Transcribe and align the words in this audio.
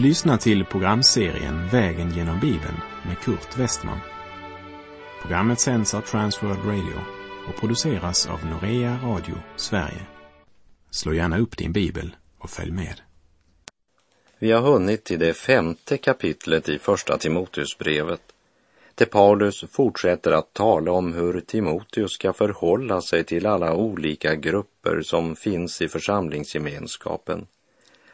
Du 0.00 0.06
lyssnar 0.06 0.36
till 0.36 0.64
programserien 0.64 1.68
Vägen 1.68 2.10
genom 2.10 2.40
Bibeln 2.40 2.76
med 3.06 3.18
Kurt 3.18 3.58
Westman. 3.58 3.98
Programmet 5.22 5.60
sänds 5.60 5.94
av 5.94 6.00
Transworld 6.00 6.64
Radio 6.64 7.00
och 7.48 7.60
produceras 7.60 8.26
av 8.26 8.46
Norea 8.46 8.98
Radio 9.04 9.34
Sverige. 9.56 10.06
Slå 10.90 11.14
gärna 11.14 11.38
upp 11.38 11.56
din 11.56 11.72
bibel 11.72 12.16
och 12.38 12.50
följ 12.50 12.70
med. 12.70 13.00
Vi 14.38 14.52
har 14.52 14.60
hunnit 14.60 15.04
till 15.04 15.18
det 15.18 15.34
femte 15.34 15.96
kapitlet 15.96 16.68
i 16.68 16.78
Första 16.78 17.18
Timoteusbrevet 17.18 18.22
där 18.94 19.06
Paulus 19.06 19.64
fortsätter 19.70 20.32
att 20.32 20.54
tala 20.54 20.92
om 20.92 21.14
hur 21.14 21.40
Timoteus 21.40 22.12
ska 22.12 22.32
förhålla 22.32 23.02
sig 23.02 23.24
till 23.24 23.46
alla 23.46 23.74
olika 23.74 24.34
grupper 24.34 25.02
som 25.02 25.36
finns 25.36 25.82
i 25.82 25.88
församlingsgemenskapen. 25.88 27.46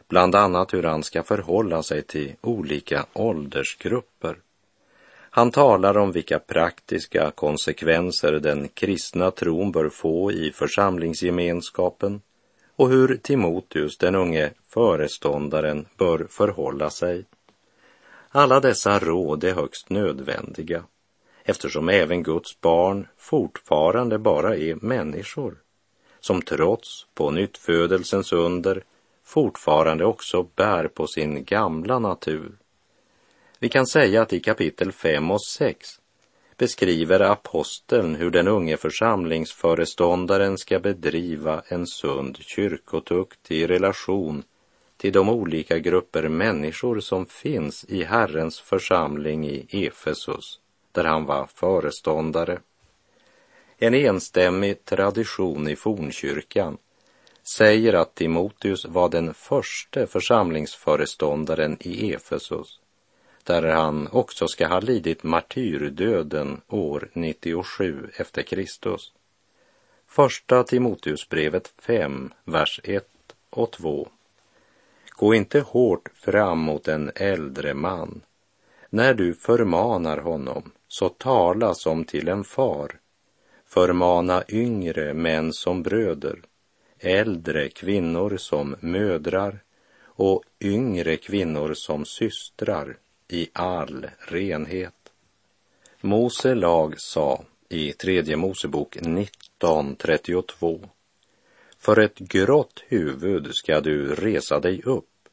Bland 0.09 0.35
annat 0.35 0.75
hur 0.75 0.83
han 0.83 1.03
ska 1.03 1.23
förhålla 1.23 1.83
sig 1.83 2.03
till 2.03 2.35
olika 2.41 3.07
åldersgrupper. 3.13 4.37
Han 5.31 5.51
talar 5.51 5.99
om 5.99 6.13
vilka 6.13 6.39
praktiska 6.39 7.31
konsekvenser 7.31 8.33
den 8.33 8.69
kristna 8.69 9.31
tron 9.31 9.73
bör 9.73 9.89
få 9.89 10.33
i 10.33 10.53
församlingsgemenskapen 10.53 12.21
och 12.77 12.89
hur 12.89 13.17
Timoteus, 13.17 13.99
den 13.99 14.15
unge 14.15 14.51
föreståndaren, 14.69 15.87
bör 15.97 16.27
förhålla 16.31 16.91
sig. 16.91 17.25
Alla 18.29 18.61
dessa 18.61 18.99
råd 18.99 19.45
är 19.45 19.55
högst 19.55 19.91
nödvändiga 19.91 20.85
eftersom 21.45 21.89
även 21.89 22.23
Guds 22.23 22.61
barn 22.61 23.07
fortfarande 23.19 24.19
bara 24.19 24.57
är 24.57 24.75
människor 24.75 25.55
som 26.21 26.43
trots 26.43 27.07
på 27.15 27.31
nyttfödelsens 27.31 28.33
under 28.33 28.83
fortfarande 29.27 30.05
också 30.05 30.43
bär 30.43 30.89
på 30.89 31.07
sin 31.07 31.45
gamla 31.45 31.99
natur. 31.99 32.53
Vi 33.59 33.69
kan 33.69 33.87
säga 33.87 34.23
att 34.23 34.33
i 34.33 34.41
kapitel 34.41 34.93
5 34.93 35.31
och 35.31 35.45
6 35.45 35.89
beskriver 36.57 37.21
aposteln 37.21 38.15
hur 38.15 38.31
den 38.31 38.49
unge 38.49 38.77
församlingsföreståndaren 38.77 40.59
ska 40.59 40.79
bedriva 40.79 41.63
en 41.69 41.87
sund 41.87 42.39
kyrkotukt 42.41 43.51
i 43.51 43.67
relation 43.67 44.43
till 44.97 45.13
de 45.13 45.29
olika 45.29 45.79
grupper 45.79 46.29
människor 46.29 47.01
som 47.01 47.27
finns 47.27 47.85
i 47.85 48.05
Herrens 48.05 48.61
församling 48.61 49.45
i 49.45 49.87
Efesus, 49.87 50.61
där 50.93 51.05
han 51.05 51.25
var 51.25 51.47
föreståndare. 51.47 52.59
En 53.79 53.95
enstämmig 53.95 54.85
tradition 54.85 55.69
i 55.69 55.77
fornkyrkan 55.77 56.79
säger 57.49 57.93
att 57.93 58.15
Timoteus 58.15 58.85
var 58.85 59.09
den 59.09 59.35
första 59.35 60.07
församlingsföreståndaren 60.07 61.77
i 61.81 62.13
Efesus, 62.13 62.81
där 63.45 63.63
han 63.63 64.09
också 64.13 64.49
ska 64.49 64.67
ha 64.67 64.81
lidit 64.81 65.23
martyrdöden 65.23 66.61
år 66.69 67.11
97 67.13 68.11
efter 68.17 68.43
Kristus. 68.43 69.13
Första 70.07 70.65
Timoteusbrevet 70.65 71.73
5, 71.79 72.33
vers 72.45 72.81
1 72.85 73.07
och 73.51 73.73
2. 73.73 74.09
Gå 75.11 75.35
inte 75.35 75.61
hårt 75.61 76.09
fram 76.15 76.59
mot 76.59 76.89
en 76.89 77.11
äldre 77.15 77.75
man. 77.75 78.21
När 78.91 79.15
du 79.15 79.35
förmanar 79.35 80.19
honom, 80.19 80.73
så 80.89 81.09
tala 81.09 81.75
som 81.75 82.05
till 82.05 82.29
en 82.29 82.45
far. 82.45 83.01
Förmana 83.67 84.45
yngre 84.49 85.15
män 85.15 85.53
som 85.53 85.83
bröder, 85.83 86.43
äldre 87.07 87.69
kvinnor 87.69 88.37
som 88.37 88.77
mödrar 88.81 89.59
och 90.05 90.43
yngre 90.61 91.17
kvinnor 91.17 91.75
som 91.75 92.05
systrar 92.05 92.97
i 93.29 93.49
all 93.53 94.07
renhet. 94.19 95.13
Mose 96.01 96.55
lag 96.55 97.01
sa 97.01 97.45
i 97.69 97.93
tredje 97.93 98.37
Mosebok 98.37 98.97
1932 98.97 100.81
För 101.79 101.99
ett 101.99 102.19
grått 102.19 102.83
huvud 102.89 103.55
ska 103.55 103.81
du 103.81 104.15
resa 104.15 104.61
dig 104.61 104.83
upp 104.83 105.29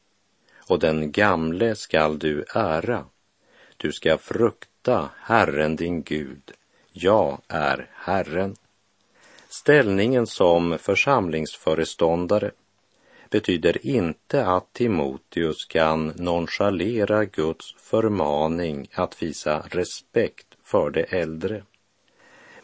och 0.68 0.78
den 0.78 1.12
gamle 1.12 1.74
skall 1.74 2.18
du 2.18 2.44
ära. 2.54 3.04
Du 3.76 3.92
ska 3.92 4.18
frukta 4.18 5.10
Herren 5.20 5.76
din 5.76 6.02
Gud. 6.02 6.52
Jag 6.92 7.40
är 7.48 7.90
Herren. 7.92 8.56
Ställningen 9.60 10.26
som 10.26 10.78
församlingsföreståndare 10.78 12.50
betyder 13.30 13.86
inte 13.86 14.46
att 14.46 14.72
Timoteus 14.72 15.64
kan 15.64 16.06
nonchalera 16.06 17.24
Guds 17.24 17.74
förmaning 17.78 18.88
att 18.94 19.22
visa 19.22 19.64
respekt 19.70 20.46
för 20.62 20.90
de 20.90 21.06
äldre. 21.08 21.64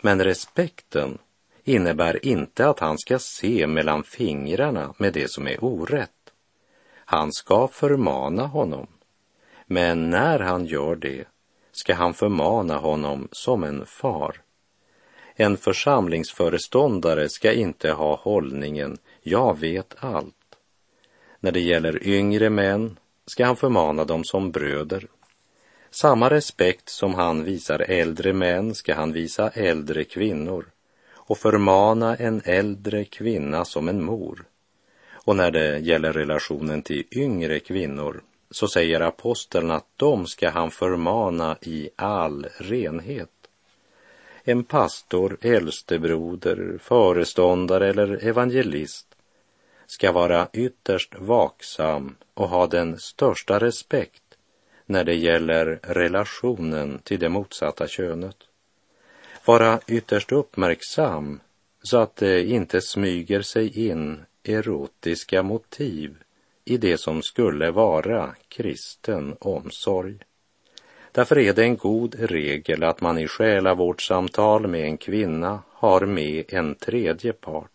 Men 0.01 0.25
respekten 0.25 1.19
innebär 1.65 2.27
inte 2.27 2.69
att 2.69 2.81
han 2.81 2.99
ska 2.99 3.19
se 3.19 3.67
mellan 3.67 4.03
fingrarna 4.03 4.95
med 4.99 5.13
det 5.13 5.31
som 5.31 5.47
är 5.49 5.65
orätt. 5.65 6.33
Han 7.05 7.33
ska 7.33 7.69
förmana 7.69 8.47
honom, 8.47 8.87
men 9.67 10.11
när 10.11 10.39
han 10.39 10.67
gör 10.67 10.97
det 10.97 11.25
ska 11.73 11.95
han 11.95 12.15
förmana 12.15 12.77
honom 12.77 13.29
som 13.33 13.65
en 13.65 13.87
far. 13.87 14.43
En 15.41 15.57
församlingsföreståndare 15.57 17.29
ska 17.29 17.53
inte 17.53 17.91
ha 17.91 18.17
hållningen 18.17 18.99
”jag 19.23 19.59
vet 19.59 19.95
allt”. 19.99 20.57
När 21.41 21.53
det 21.53 21.61
gäller 21.61 22.07
yngre 22.07 22.51
män 22.51 22.99
ska 23.27 23.47
han 23.47 23.57
förmana 23.57 24.05
dem 24.05 24.25
som 24.25 24.51
bröder. 24.51 25.07
Samma 25.91 26.31
respekt 26.31 26.89
som 26.89 27.15
han 27.15 27.45
visar 27.45 27.79
äldre 27.79 28.33
män 28.33 28.75
ska 28.75 28.95
han 28.95 29.13
visa 29.13 29.51
äldre 29.51 30.05
kvinnor 30.05 30.67
och 31.15 31.39
förmana 31.39 32.17
en 32.17 32.43
äldre 32.45 33.05
kvinna 33.05 33.65
som 33.65 33.89
en 33.89 34.05
mor. 34.05 34.45
Och 35.13 35.37
när 35.37 35.51
det 35.51 35.79
gäller 35.79 36.13
relationen 36.13 36.83
till 36.83 37.05
yngre 37.13 37.61
kvinnor 37.61 38.23
så 38.51 38.69
säger 38.69 39.01
aposteln 39.01 39.71
att 39.71 39.87
de 39.97 40.27
ska 40.27 40.51
han 40.51 40.71
förmana 40.71 41.57
i 41.61 41.91
all 41.97 42.47
renhet 42.59 43.40
en 44.45 44.65
pastor, 44.65 45.39
äldstebroder, 45.41 46.79
föreståndare 46.83 47.89
eller 47.89 48.25
evangelist 48.27 49.07
ska 49.87 50.13
vara 50.13 50.49
ytterst 50.53 51.15
vaksam 51.19 52.17
och 52.35 52.49
ha 52.49 52.67
den 52.67 52.99
största 52.99 53.59
respekt 53.59 54.23
när 54.87 55.05
det 55.05 55.15
gäller 55.15 55.81
relationen 55.83 56.99
till 56.99 57.21
det 57.21 57.29
motsatta 57.29 57.89
könet. 57.89 58.37
Vara 59.45 59.81
ytterst 59.87 60.33
uppmärksam 60.33 61.41
så 61.83 61.99
att 61.99 62.17
det 62.17 62.45
inte 62.45 62.81
smyger 62.81 63.43
sig 63.43 63.89
in 63.89 64.25
erotiska 64.43 65.43
motiv 65.43 66.17
i 66.65 66.77
det 66.77 66.99
som 66.99 67.23
skulle 67.23 67.71
vara 67.71 68.35
kristen 68.49 69.37
omsorg. 69.41 70.19
Därför 71.13 71.39
är 71.39 71.53
det 71.53 71.63
en 71.63 71.77
god 71.77 72.15
regel 72.19 72.83
att 72.83 73.01
man 73.01 73.19
i 73.19 73.27
själavårdssamtal 73.27 74.67
med 74.67 74.85
en 74.85 74.97
kvinna 74.97 75.63
har 75.73 76.07
med 76.07 76.45
en 76.49 76.75
tredje 76.75 77.33
part, 77.33 77.71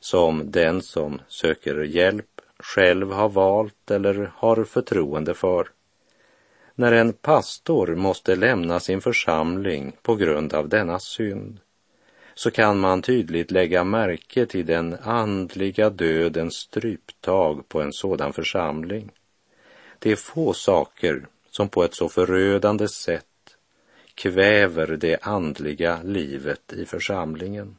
som 0.00 0.50
den 0.50 0.82
som 0.82 1.20
söker 1.28 1.82
hjälp 1.82 2.40
själv 2.58 3.12
har 3.12 3.28
valt 3.28 3.90
eller 3.90 4.32
har 4.34 4.64
förtroende 4.64 5.34
för. 5.34 5.68
När 6.74 6.92
en 6.92 7.12
pastor 7.12 7.94
måste 7.94 8.36
lämna 8.36 8.80
sin 8.80 9.00
församling 9.00 9.92
på 10.02 10.14
grund 10.14 10.54
av 10.54 10.68
denna 10.68 10.98
synd 10.98 11.60
så 12.34 12.50
kan 12.50 12.78
man 12.78 13.02
tydligt 13.02 13.50
lägga 13.50 13.84
märke 13.84 14.46
till 14.46 14.66
den 14.66 14.96
andliga 15.02 15.90
dödens 15.90 16.54
stryptag 16.54 17.68
på 17.68 17.80
en 17.80 17.92
sådan 17.92 18.32
församling. 18.32 19.10
Det 19.98 20.12
är 20.12 20.16
få 20.16 20.52
saker 20.52 21.26
som 21.58 21.68
på 21.68 21.84
ett 21.84 21.94
så 21.94 22.08
förödande 22.08 22.88
sätt 22.88 23.56
kväver 24.14 24.86
det 24.86 25.18
andliga 25.22 26.00
livet 26.02 26.72
i 26.72 26.86
församlingen. 26.86 27.76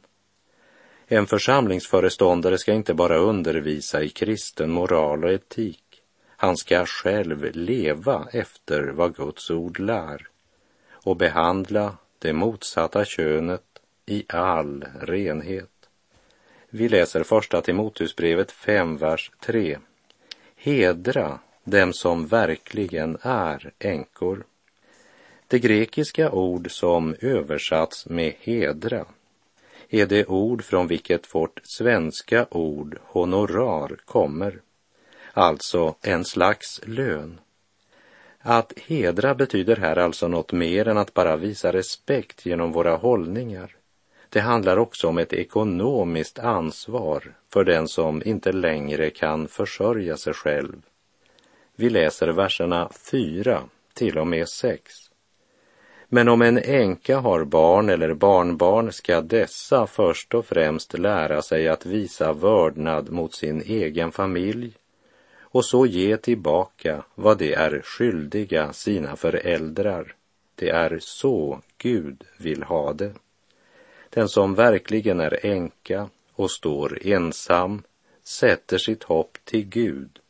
En 1.06 1.26
församlingsföreståndare 1.26 2.58
ska 2.58 2.72
inte 2.72 2.94
bara 2.94 3.16
undervisa 3.18 4.02
i 4.02 4.08
kristen 4.08 4.70
moral 4.70 5.24
och 5.24 5.32
etik. 5.32 6.02
Han 6.36 6.56
ska 6.56 6.86
själv 6.86 7.50
leva 7.52 8.28
efter 8.32 8.82
vad 8.82 9.16
Guds 9.16 9.50
ord 9.50 9.78
lär 9.78 10.28
och 10.90 11.16
behandla 11.16 11.96
det 12.18 12.32
motsatta 12.32 13.04
könet 13.04 13.64
i 14.06 14.24
all 14.28 14.84
renhet. 15.00 15.88
Vi 16.70 16.88
läser 16.88 17.22
första 17.22 17.60
Timoteusbrevet 17.60 18.52
5, 18.52 18.96
vers 18.96 19.30
3. 19.40 19.78
Hedra 20.56 21.38
dem 21.64 21.92
som 21.92 22.26
verkligen 22.26 23.18
är 23.22 23.72
änkor. 23.78 24.44
Det 25.48 25.58
grekiska 25.58 26.30
ord 26.30 26.70
som 26.70 27.14
översatts 27.20 28.06
med 28.06 28.32
hedra 28.40 29.04
är 29.88 30.06
det 30.06 30.26
ord 30.26 30.64
från 30.64 30.86
vilket 30.86 31.34
vårt 31.34 31.60
svenska 31.64 32.46
ord 32.50 32.98
honorar 33.04 33.96
kommer. 34.04 34.60
alltså 35.32 35.94
en 36.02 36.24
slags 36.24 36.80
lön. 36.84 37.40
Att 38.38 38.72
hedra 38.78 39.34
betyder 39.34 39.76
här 39.76 39.96
alltså 39.96 40.28
något 40.28 40.52
mer 40.52 40.88
än 40.88 40.98
att 40.98 41.14
bara 41.14 41.36
visa 41.36 41.72
respekt 41.72 42.46
genom 42.46 42.72
våra 42.72 42.96
hållningar. 42.96 43.76
Det 44.28 44.40
handlar 44.40 44.76
också 44.76 45.08
om 45.08 45.18
ett 45.18 45.32
ekonomiskt 45.32 46.38
ansvar 46.38 47.34
för 47.48 47.64
den 47.64 47.88
som 47.88 48.22
inte 48.24 48.52
längre 48.52 49.10
kan 49.10 49.48
försörja 49.48 50.16
sig 50.16 50.34
själv. 50.34 50.82
Vi 51.80 51.90
läser 51.90 52.28
verserna 52.28 52.90
4 53.10 53.62
till 53.94 54.18
och 54.18 54.26
med 54.26 54.48
6. 54.48 54.92
Men 56.08 56.28
om 56.28 56.42
en 56.42 56.58
änka 56.58 57.18
har 57.18 57.44
barn 57.44 57.88
eller 57.88 58.14
barnbarn 58.14 58.92
ska 58.92 59.20
dessa 59.20 59.86
först 59.86 60.34
och 60.34 60.46
främst 60.46 60.98
lära 60.98 61.42
sig 61.42 61.68
att 61.68 61.86
visa 61.86 62.32
vördnad 62.32 63.10
mot 63.10 63.34
sin 63.34 63.60
egen 63.60 64.12
familj 64.12 64.72
och 65.38 65.64
så 65.64 65.86
ge 65.86 66.16
tillbaka 66.16 67.04
vad 67.14 67.38
de 67.38 67.54
är 67.54 67.80
skyldiga 67.84 68.72
sina 68.72 69.16
föräldrar. 69.16 70.14
Det 70.54 70.70
är 70.70 70.98
så 71.00 71.60
Gud 71.78 72.24
vill 72.38 72.62
ha 72.62 72.92
det. 72.92 73.12
Den 74.10 74.28
som 74.28 74.54
verkligen 74.54 75.20
är 75.20 75.46
änka 75.46 76.08
och 76.32 76.50
står 76.50 76.98
ensam 77.06 77.82
sätter 78.24 78.78
sitt 78.78 79.02
hopp 79.02 79.38
till 79.44 79.68
Gud 79.68 80.20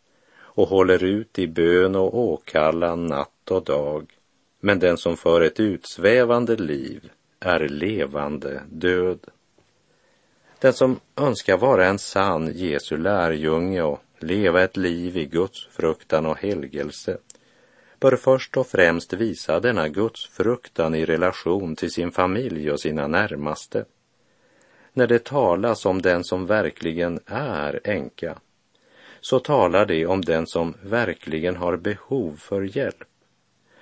och 0.55 0.69
håller 0.69 1.05
ut 1.05 1.39
i 1.39 1.47
bön 1.47 1.97
och 1.97 2.19
åkallan 2.19 3.07
natt 3.07 3.51
och 3.51 3.65
dag. 3.65 4.13
Men 4.61 4.79
den 4.79 4.97
som 4.97 5.17
för 5.17 5.41
ett 5.41 5.61
utsvävande 5.61 6.57
liv 6.57 7.11
är 7.41 7.69
levande 7.69 8.63
död. 8.71 9.19
Den 10.59 10.73
som 10.73 11.01
önskar 11.17 11.57
vara 11.57 11.87
en 11.87 11.99
sann 11.99 12.53
Jesu 12.55 12.97
lärjunge 12.97 13.83
och 13.83 14.01
leva 14.19 14.63
ett 14.63 14.77
liv 14.77 15.17
i 15.17 15.27
Guds 15.27 15.67
fruktan 15.67 16.27
och 16.27 16.39
helgelse 16.39 17.19
bör 18.01 18.17
först 18.17 18.57
och 18.57 18.67
främst 18.67 19.13
visa 19.13 19.61
denna 19.61 19.89
Guds 19.89 20.27
fruktan 20.27 20.95
i 20.95 21.05
relation 21.05 21.77
till 21.77 21.91
sin 21.91 22.13
familj 22.13 22.71
och 22.73 22.81
sina 22.81 23.07
närmaste. 23.07 23.85
När 24.93 25.07
det 25.07 25.25
talas 25.25 25.87
om 25.87 26.03
den 26.03 26.25
som 26.25 26.47
verkligen 26.47 27.21
är 27.27 27.81
änka 27.85 28.39
så 29.21 29.39
talar 29.39 29.87
det 29.87 30.07
om 30.07 30.23
den 30.23 30.47
som 30.47 30.75
verkligen 30.83 31.57
har 31.57 31.77
behov 31.77 32.37
för 32.37 32.77
hjälp, 32.77 33.05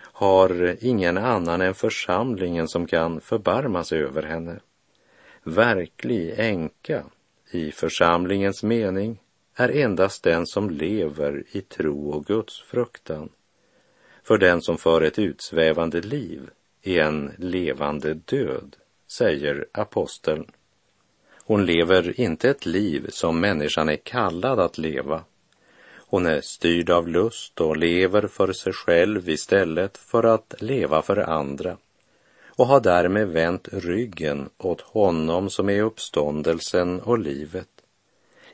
har 0.01 0.77
ingen 0.81 1.19
annan 1.19 1.61
än 1.61 1.75
församlingen 1.75 2.69
som 2.69 2.87
kan 2.87 3.21
förbarma 3.21 3.85
sig 3.85 4.03
över 4.03 4.23
henne. 4.23 4.61
Verklig 5.43 6.35
änka 6.37 7.05
i 7.51 7.73
församlingens 7.73 8.63
mening 8.63 9.21
är 9.55 9.69
endast 9.69 10.23
den 10.23 10.47
som 10.47 10.71
lever 10.71 11.45
i 11.53 11.61
tro 11.61 12.11
och 12.11 12.27
Guds 12.27 12.61
fruktan. 12.63 13.29
För 14.23 14.39
den 14.39 14.63
som 14.63 14.79
för 14.79 15.03
ett 15.03 15.19
utsvävande 15.19 16.01
liv 16.01 16.51
är 16.83 17.03
en 17.03 17.33
levande 17.39 18.15
död, 18.15 18.77
säger 19.07 19.67
aposteln. 19.73 20.51
Hon 21.49 21.67
lever 21.67 22.21
inte 22.21 22.51
ett 22.51 22.67
liv 22.67 23.07
som 23.09 23.41
människan 23.41 23.89
är 23.89 23.97
kallad 23.97 24.61
att 24.61 24.79
leva. 24.79 25.25
Hon 25.97 26.27
är 26.27 26.41
styrd 26.41 26.91
av 26.91 27.09
lust 27.09 27.61
och 27.61 27.77
lever 27.77 28.27
för 28.27 28.53
sig 28.53 28.73
själv 28.73 29.29
istället 29.29 29.99
för 29.99 30.23
att 30.23 30.55
leva 30.59 31.03
för 31.03 31.17
andra 31.17 31.77
och 32.47 32.67
har 32.67 32.81
därmed 32.81 33.29
vänt 33.29 33.69
ryggen 33.73 34.49
åt 34.59 34.81
honom 34.81 35.51
som 35.51 35.69
är 35.69 35.83
uppståndelsen 35.83 37.01
och 37.01 37.19
livet. 37.19 37.69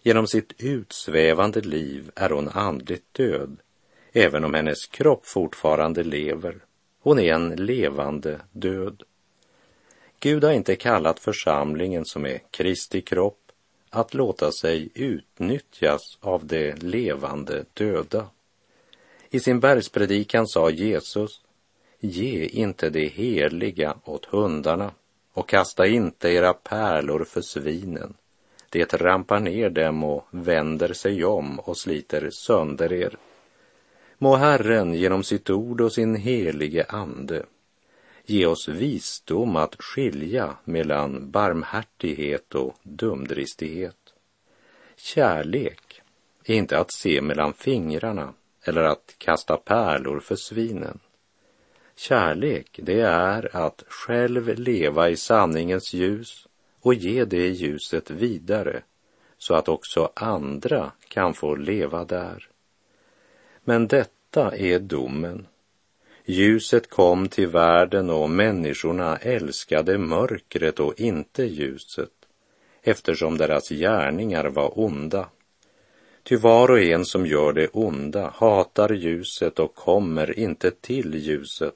Genom 0.02 0.26
sitt 0.26 0.52
utsvävande 0.58 1.60
liv 1.60 2.10
är 2.14 2.30
hon 2.30 2.48
andligt 2.48 3.14
död, 3.14 3.56
även 4.12 4.44
om 4.44 4.54
hennes 4.54 4.86
kropp 4.86 5.26
fortfarande 5.26 6.04
lever. 6.04 6.56
Hon 7.00 7.18
är 7.18 7.34
en 7.34 7.48
levande 7.48 8.40
död. 8.52 9.02
Gud 10.24 10.44
har 10.44 10.52
inte 10.52 10.76
kallat 10.76 11.20
församlingen 11.20 12.04
som 12.04 12.26
är 12.26 12.40
Kristi 12.50 13.00
kropp 13.00 13.40
att 13.90 14.14
låta 14.14 14.52
sig 14.52 14.88
utnyttjas 14.94 16.18
av 16.20 16.46
de 16.46 16.72
levande 16.72 17.64
döda. 17.74 18.26
I 19.30 19.40
sin 19.40 19.60
bergspredikan 19.60 20.46
sa 20.46 20.70
Jesus, 20.70 21.40
ge 22.00 22.44
inte 22.44 22.90
det 22.90 23.06
heliga 23.06 23.96
åt 24.04 24.24
hundarna 24.24 24.90
och 25.32 25.48
kasta 25.48 25.86
inte 25.86 26.28
era 26.28 26.52
pärlor 26.52 27.24
för 27.24 27.40
svinen. 27.40 28.14
Det 28.68 28.94
rampar 28.94 29.40
ner 29.40 29.70
dem 29.70 30.04
och 30.04 30.26
vänder 30.30 30.92
sig 30.92 31.24
om 31.24 31.58
och 31.58 31.76
sliter 31.76 32.30
sönder 32.30 32.92
er. 32.92 33.16
Må 34.18 34.36
Herren 34.36 34.94
genom 34.94 35.22
sitt 35.22 35.50
ord 35.50 35.80
och 35.80 35.92
sin 35.92 36.16
helige 36.16 36.84
ande 36.88 37.44
ge 38.26 38.46
oss 38.46 38.68
visdom 38.68 39.56
att 39.56 39.82
skilja 39.82 40.56
mellan 40.64 41.30
barmhärtighet 41.30 42.54
och 42.54 42.74
dumdristighet. 42.82 43.96
Kärlek 44.96 46.02
är 46.44 46.54
inte 46.54 46.78
att 46.78 46.92
se 46.92 47.20
mellan 47.20 47.52
fingrarna 47.52 48.34
eller 48.64 48.82
att 48.82 49.14
kasta 49.18 49.56
pärlor 49.56 50.20
för 50.20 50.36
svinen. 50.36 50.98
Kärlek, 51.96 52.80
det 52.82 53.00
är 53.00 53.56
att 53.56 53.84
själv 53.88 54.58
leva 54.58 55.08
i 55.08 55.16
sanningens 55.16 55.94
ljus 55.94 56.46
och 56.80 56.94
ge 56.94 57.24
det 57.24 57.48
ljuset 57.48 58.10
vidare 58.10 58.82
så 59.38 59.54
att 59.54 59.68
också 59.68 60.12
andra 60.14 60.92
kan 61.08 61.34
få 61.34 61.54
leva 61.54 62.04
där. 62.04 62.48
Men 63.64 63.88
detta 63.88 64.56
är 64.56 64.78
domen 64.78 65.46
Ljuset 66.26 66.90
kom 66.90 67.28
till 67.28 67.46
världen 67.46 68.10
och 68.10 68.30
människorna 68.30 69.16
älskade 69.16 69.98
mörkret 69.98 70.80
och 70.80 71.00
inte 71.00 71.44
ljuset 71.44 72.10
eftersom 72.82 73.38
deras 73.38 73.68
gärningar 73.68 74.44
var 74.44 74.78
onda. 74.78 75.28
Ty 76.22 76.36
var 76.36 76.70
och 76.70 76.80
en 76.80 77.04
som 77.04 77.26
gör 77.26 77.52
det 77.52 77.68
onda 77.72 78.32
hatar 78.34 78.92
ljuset 78.92 79.58
och 79.58 79.74
kommer 79.74 80.38
inte 80.38 80.70
till 80.70 81.14
ljuset 81.14 81.74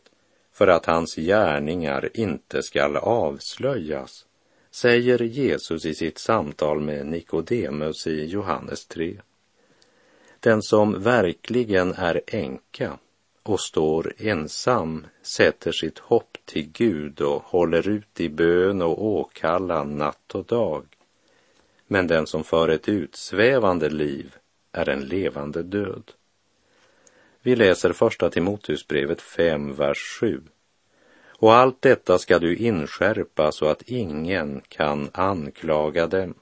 för 0.52 0.68
att 0.68 0.86
hans 0.86 1.16
gärningar 1.16 2.08
inte 2.14 2.62
skall 2.62 2.96
avslöjas, 2.96 4.26
säger 4.70 5.22
Jesus 5.22 5.84
i 5.84 5.94
sitt 5.94 6.18
samtal 6.18 6.80
med 6.80 7.06
Nikodemus 7.06 8.06
i 8.06 8.24
Johannes 8.24 8.86
3. 8.86 9.20
Den 10.40 10.62
som 10.62 11.02
verkligen 11.02 11.92
är 11.92 12.20
änka 12.26 12.98
och 13.48 13.60
står 13.60 14.12
ensam 14.18 15.06
sätter 15.22 15.72
sitt 15.72 15.98
hopp 15.98 16.38
till 16.44 16.70
Gud 16.72 17.20
och 17.20 17.42
håller 17.42 17.88
ut 17.88 18.20
i 18.20 18.28
bön 18.28 18.82
och 18.82 19.04
åkallan 19.04 19.96
natt 19.96 20.34
och 20.34 20.44
dag. 20.44 20.84
Men 21.86 22.06
den 22.06 22.26
som 22.26 22.44
för 22.44 22.68
ett 22.68 22.88
utsvävande 22.88 23.88
liv 23.88 24.34
är 24.72 24.88
en 24.88 25.00
levande 25.00 25.62
död. 25.62 26.12
Vi 27.42 27.56
läser 27.56 27.92
första 27.92 28.30
Timoteusbrevet 28.30 29.20
5, 29.20 29.74
vers 29.74 30.18
7. 30.20 30.42
Och 31.28 31.54
allt 31.54 31.82
detta 31.82 32.18
ska 32.18 32.38
du 32.38 32.56
inskärpa 32.56 33.52
så 33.52 33.66
att 33.66 33.82
ingen 33.82 34.62
kan 34.68 35.10
anklaga 35.12 36.06
dem. 36.06 36.34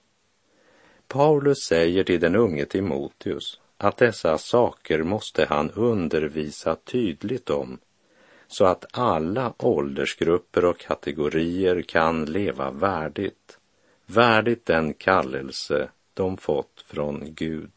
Paulus 1.09 1.59
säger 1.59 2.05
till 2.05 2.21
den 2.21 2.37
unge 2.37 2.65
Timoteus 2.65 3.61
att 3.79 3.97
dessa 3.97 4.39
saker 4.39 5.03
måste 5.03 5.45
han 5.45 5.71
undervisa 5.71 6.77
tydligt 6.77 7.51
om 7.51 7.79
så 8.49 8.65
att 8.65 8.87
alla 8.91 9.53
åldersgrupper 9.59 10.65
och 10.65 10.79
kategorier 10.79 11.83
kan 11.83 12.25
leva 12.25 12.71
värdigt, 12.71 13.59
värdigt 14.07 14.67
den 14.67 14.95
kallelse 14.95 15.89
de 16.15 16.37
fått 16.37 16.85
från 16.87 17.35
Gud. 17.35 17.71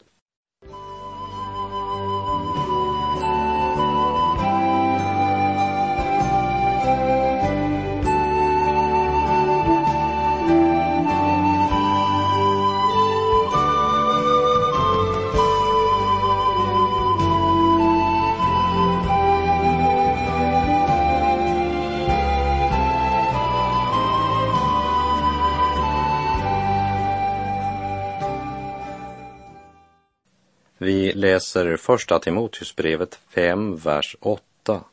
Läser 31.40 31.76
första 31.76 32.18
Timoteusbrevet 32.18 33.14
5, 33.34 33.76
vers 33.76 34.16
8. 34.20 34.84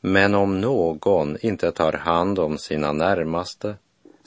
Men 0.00 0.34
om 0.34 0.60
någon 0.60 1.36
inte 1.40 1.72
tar 1.72 1.92
hand 1.92 2.38
om 2.38 2.58
sina 2.58 2.92
närmaste, 2.92 3.76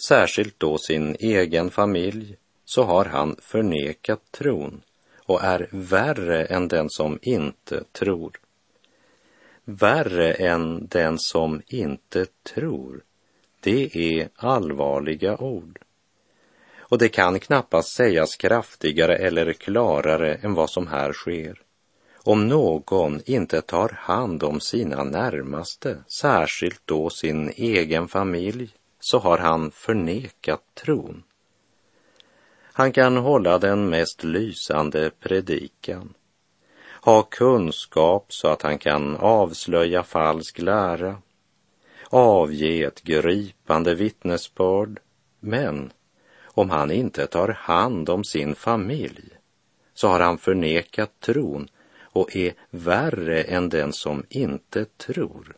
särskilt 0.08 0.60
då 0.60 0.78
sin 0.78 1.16
egen 1.20 1.70
familj, 1.70 2.36
så 2.66 2.84
har 2.84 3.06
han 3.06 3.36
förnekat 3.40 4.20
tron 4.32 4.82
och 5.26 5.44
är 5.44 5.70
värre 5.72 6.46
än 6.46 6.68
den 6.68 6.90
som 6.90 7.20
inte 7.22 7.84
tror. 7.92 8.40
Värre 9.64 10.34
än 10.34 10.88
den 10.88 11.16
som 11.20 11.62
inte 11.68 12.26
tror, 12.54 13.04
det 13.60 13.96
är 13.96 14.30
allvarliga 14.36 15.38
ord. 15.38 15.80
Och 16.90 16.98
det 16.98 17.10
kan 17.10 17.40
knappast 17.40 17.96
sägas 17.96 18.36
kraftigare 18.36 19.16
eller 19.16 19.54
klarare 19.54 20.36
än 20.36 20.54
vad 20.54 20.70
som 20.70 20.88
här 20.88 21.14
sker. 21.14 21.62
Om 22.24 22.48
någon 22.48 23.22
inte 23.26 23.62
tar 23.62 23.90
hand 23.90 24.44
om 24.44 24.60
sina 24.60 25.04
närmaste, 25.04 25.98
särskilt 26.22 26.82
då 26.86 27.10
sin 27.10 27.50
egen 27.50 28.08
familj, 28.08 28.70
så 29.00 29.20
har 29.20 29.38
han 29.38 29.72
förnekat 29.72 30.62
tron. 30.74 31.24
Han 32.74 32.92
kan 32.92 33.18
hålla 33.18 33.58
den 33.58 33.90
mest 33.90 34.24
lysande 34.24 35.12
predikan, 35.20 36.14
ha 37.02 37.24
kunskap 37.24 38.26
så 38.30 38.48
att 38.48 38.62
han 38.62 38.78
kan 38.78 39.16
avslöja 39.16 40.04
falsk 40.04 40.60
lära, 40.60 41.18
avge 42.10 42.84
ett 42.84 43.02
gripande 43.02 43.96
vittnesbörd, 43.96 45.00
men 45.40 45.92
om 46.56 46.70
han 46.70 46.92
inte 46.92 47.28
tar 47.28 47.48
hand 47.48 48.10
om 48.10 48.24
sin 48.24 48.56
familj 48.56 49.30
så 49.94 50.08
har 50.08 50.20
han 50.20 50.38
förnekat 50.38 51.20
tron 51.20 51.68
och 52.02 52.36
är 52.36 52.54
värre 52.70 53.44
än 53.44 53.70
den 53.70 53.94
som 53.94 54.24
inte 54.30 54.86
tror. 54.86 55.56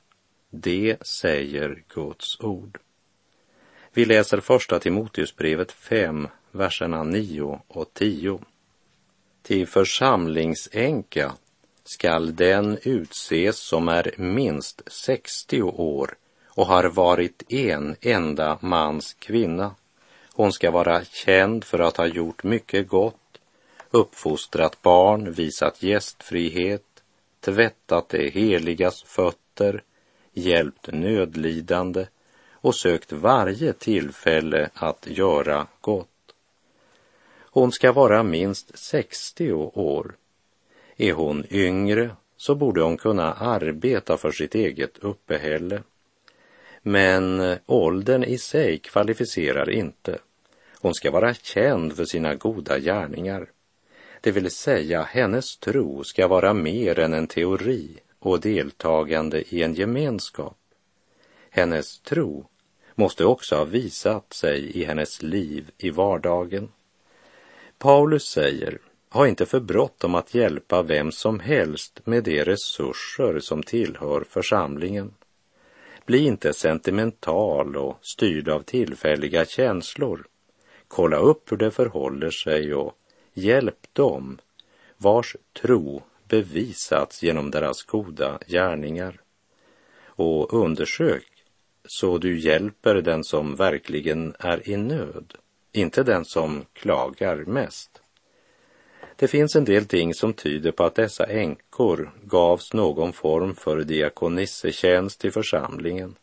Det 0.49 0.97
säger 1.01 1.83
Guds 1.93 2.39
ord. 2.39 2.79
Vi 3.93 4.05
läser 4.05 4.39
första 4.39 4.79
Timoteusbrevet 4.79 5.71
5, 5.71 6.27
verserna 6.51 7.03
9 7.03 7.61
och 7.67 7.93
10. 7.93 8.39
Till 9.41 9.67
församlingsänka 9.67 11.33
skall 11.83 12.35
den 12.35 12.77
utses 12.83 13.57
som 13.57 13.87
är 13.89 14.11
minst 14.17 14.81
60 14.87 15.61
år 15.61 16.17
och 16.45 16.65
har 16.65 16.83
varit 16.83 17.43
en 17.51 17.95
enda 18.01 18.57
mans 18.61 19.13
kvinna. 19.13 19.75
Hon 20.37 20.53
ska 20.53 20.71
vara 20.71 21.03
känd 21.05 21.63
för 21.63 21.79
att 21.79 21.97
ha 21.97 22.05
gjort 22.05 22.43
mycket 22.43 22.87
gott, 22.87 23.39
uppfostrat 23.91 24.81
barn, 24.81 25.31
visat 25.31 25.83
gästfrihet, 25.83 27.03
tvättat 27.39 28.09
det 28.09 28.29
heligas 28.29 29.03
fötter, 29.03 29.83
hjälpt 30.33 30.87
nödlidande 30.93 32.05
och 32.51 32.75
sökt 32.75 33.11
varje 33.11 33.73
tillfälle 33.73 34.69
att 34.73 35.07
göra 35.09 35.67
gott. 35.81 36.33
Hon 37.39 37.71
ska 37.71 37.91
vara 37.91 38.23
minst 38.23 38.79
60 38.79 39.51
år. 39.73 40.15
Är 40.97 41.13
hon 41.13 41.43
yngre 41.49 42.09
så 42.37 42.55
borde 42.55 42.81
hon 42.81 42.97
kunna 42.97 43.33
arbeta 43.33 44.17
för 44.17 44.31
sitt 44.31 44.55
eget 44.55 44.97
uppehälle. 44.97 45.83
Men 46.81 47.39
eh, 47.39 47.57
åldern 47.65 48.23
i 48.23 48.37
sig 48.37 48.77
kvalificerar 48.77 49.69
inte. 49.69 50.19
Hon 50.87 50.93
ska 50.93 51.11
vara 51.11 51.33
känd 51.33 51.95
för 51.95 52.05
sina 52.05 52.35
goda 52.35 52.79
gärningar. 52.79 53.49
Det 54.21 54.31
vill 54.31 54.51
säga, 54.51 55.03
hennes 55.03 55.57
tro 55.57 56.03
ska 56.03 56.27
vara 56.27 56.53
mer 56.53 56.99
än 56.99 57.13
en 57.13 57.27
teori 57.27 57.99
och 58.19 58.39
deltagande 58.39 59.55
i 59.55 59.63
en 59.63 59.73
gemenskap. 59.73 60.57
Hennes 61.49 61.99
tro 61.99 62.45
måste 62.95 63.25
också 63.25 63.55
ha 63.55 63.63
visat 63.63 64.33
sig 64.33 64.77
i 64.77 64.83
hennes 64.83 65.21
liv 65.21 65.71
i 65.77 65.89
vardagen. 65.89 66.71
Paulus 67.77 68.23
säger, 68.23 68.77
ha 69.09 69.27
inte 69.27 69.45
för 69.45 69.59
bråttom 69.59 70.15
att 70.15 70.35
hjälpa 70.35 70.81
vem 70.81 71.11
som 71.11 71.39
helst 71.39 71.99
med 72.03 72.23
de 72.23 72.43
resurser 72.43 73.39
som 73.39 73.63
tillhör 73.63 74.25
församlingen. 74.29 75.13
Bli 76.05 76.25
inte 76.25 76.53
sentimental 76.53 77.77
och 77.77 77.99
styrd 78.01 78.49
av 78.49 78.61
tillfälliga 78.61 79.45
känslor. 79.45 80.27
Kolla 80.87 81.17
upp 81.17 81.51
hur 81.51 81.57
det 81.57 81.71
förhåller 81.71 82.29
sig 82.29 82.73
och 82.73 82.97
hjälp 83.33 83.87
dem 83.93 84.39
vars 84.97 85.35
tro 85.61 86.03
bevisats 86.27 87.23
genom 87.23 87.51
deras 87.51 87.83
goda 87.83 88.39
gärningar. 88.47 89.21
Och 90.05 90.53
undersök 90.53 91.37
så 91.87 92.17
du 92.17 92.39
hjälper 92.39 92.95
den 92.95 93.23
som 93.23 93.55
verkligen 93.55 94.35
är 94.39 94.69
i 94.69 94.77
nöd, 94.77 95.33
inte 95.71 96.03
den 96.03 96.25
som 96.25 96.65
klagar 96.73 97.35
mest. 97.35 98.01
Det 99.15 99.27
finns 99.27 99.55
en 99.55 99.65
del 99.65 99.85
ting 99.85 100.13
som 100.13 100.33
tyder 100.33 100.71
på 100.71 100.83
att 100.83 100.95
dessa 100.95 101.25
änkor 101.25 102.11
gavs 102.23 102.73
någon 102.73 103.13
form 103.13 103.55
för 103.55 103.83
diakonissetjänst 103.83 105.25
i 105.25 105.31
församlingen. 105.31 106.15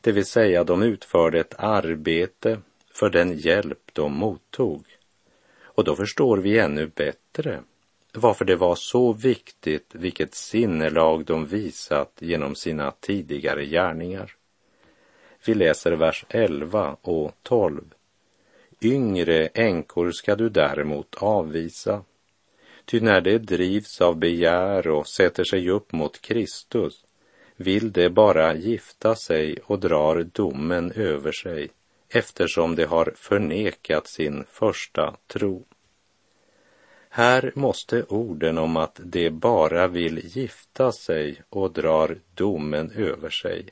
Det 0.00 0.12
vill 0.12 0.26
säga, 0.26 0.64
de 0.64 0.82
utförde 0.82 1.40
ett 1.40 1.54
arbete 1.58 2.58
för 3.00 3.10
den 3.10 3.38
hjälp 3.38 3.90
de 3.92 4.12
mottog. 4.12 4.84
Och 5.62 5.84
då 5.84 5.96
förstår 5.96 6.38
vi 6.38 6.58
ännu 6.58 6.86
bättre 6.86 7.60
varför 8.12 8.44
det 8.44 8.56
var 8.56 8.74
så 8.74 9.12
viktigt 9.12 9.90
vilket 9.92 10.34
sinnelag 10.34 11.24
de 11.24 11.46
visat 11.46 12.12
genom 12.18 12.54
sina 12.54 12.90
tidigare 13.00 13.66
gärningar. 13.66 14.34
Vi 15.46 15.54
läser 15.54 15.92
vers 15.92 16.24
11 16.28 16.96
och 17.02 17.32
12. 17.42 17.84
Yngre 18.82 19.46
änkor 19.46 20.10
ska 20.10 20.36
du 20.36 20.48
däremot 20.48 21.14
avvisa. 21.14 22.04
Ty 22.84 23.00
när 23.00 23.20
det 23.20 23.38
drivs 23.38 24.00
av 24.00 24.16
begär 24.16 24.88
och 24.88 25.08
sätter 25.08 25.44
sig 25.44 25.70
upp 25.70 25.92
mot 25.92 26.22
Kristus 26.22 27.04
vill 27.56 27.92
det 27.92 28.10
bara 28.10 28.54
gifta 28.54 29.14
sig 29.14 29.56
och 29.64 29.78
drar 29.78 30.22
domen 30.32 30.92
över 30.92 31.32
sig 31.32 31.70
eftersom 32.10 32.76
de 32.76 32.84
har 32.84 33.12
förnekat 33.16 34.06
sin 34.06 34.44
första 34.50 35.16
tro. 35.26 35.64
Här 37.08 37.52
måste 37.54 38.04
orden 38.08 38.58
om 38.58 38.76
att 38.76 39.00
de 39.04 39.30
bara 39.30 39.86
vill 39.86 40.36
gifta 40.36 40.92
sig 40.92 41.42
och 41.48 41.72
drar 41.72 42.18
domen 42.34 42.90
över 42.90 43.30
sig 43.30 43.70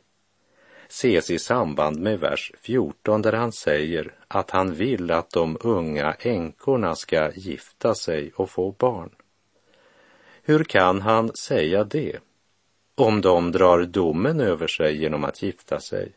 ses 0.89 1.31
i 1.31 1.39
samband 1.39 2.01
med 2.01 2.21
vers 2.21 2.53
14 2.61 3.23
där 3.23 3.33
han 3.33 3.53
säger 3.53 4.15
att 4.29 4.51
han 4.51 4.75
vill 4.75 5.11
att 5.11 5.31
de 5.31 5.57
unga 5.61 6.13
änkorna 6.13 6.95
ska 6.95 7.33
gifta 7.33 7.95
sig 7.95 8.33
och 8.35 8.51
få 8.51 8.73
barn. 8.73 9.11
Hur 10.43 10.65
kan 10.65 11.01
han 11.01 11.37
säga 11.37 11.85
det 11.85 12.19
om 12.95 13.21
de 13.21 13.53
drar 13.53 13.83
domen 13.83 14.41
över 14.41 14.67
sig 14.67 14.97
genom 14.97 15.25
att 15.25 15.43
gifta 15.43 15.81
sig? 15.81 16.13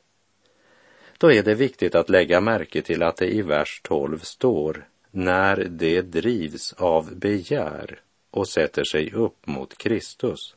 Då 1.21 1.31
är 1.31 1.43
det 1.43 1.53
viktigt 1.53 1.95
att 1.95 2.09
lägga 2.09 2.41
märke 2.41 2.81
till 2.81 3.03
att 3.03 3.17
det 3.17 3.27
i 3.27 3.41
vers 3.41 3.81
12 3.83 4.19
står 4.19 4.87
när 5.11 5.55
det 5.69 6.01
drivs 6.01 6.73
av 6.73 7.15
begär 7.15 7.99
och 8.31 8.47
sätter 8.47 8.83
sig 8.83 9.13
upp 9.13 9.47
mot 9.47 9.77
Kristus 9.77 10.55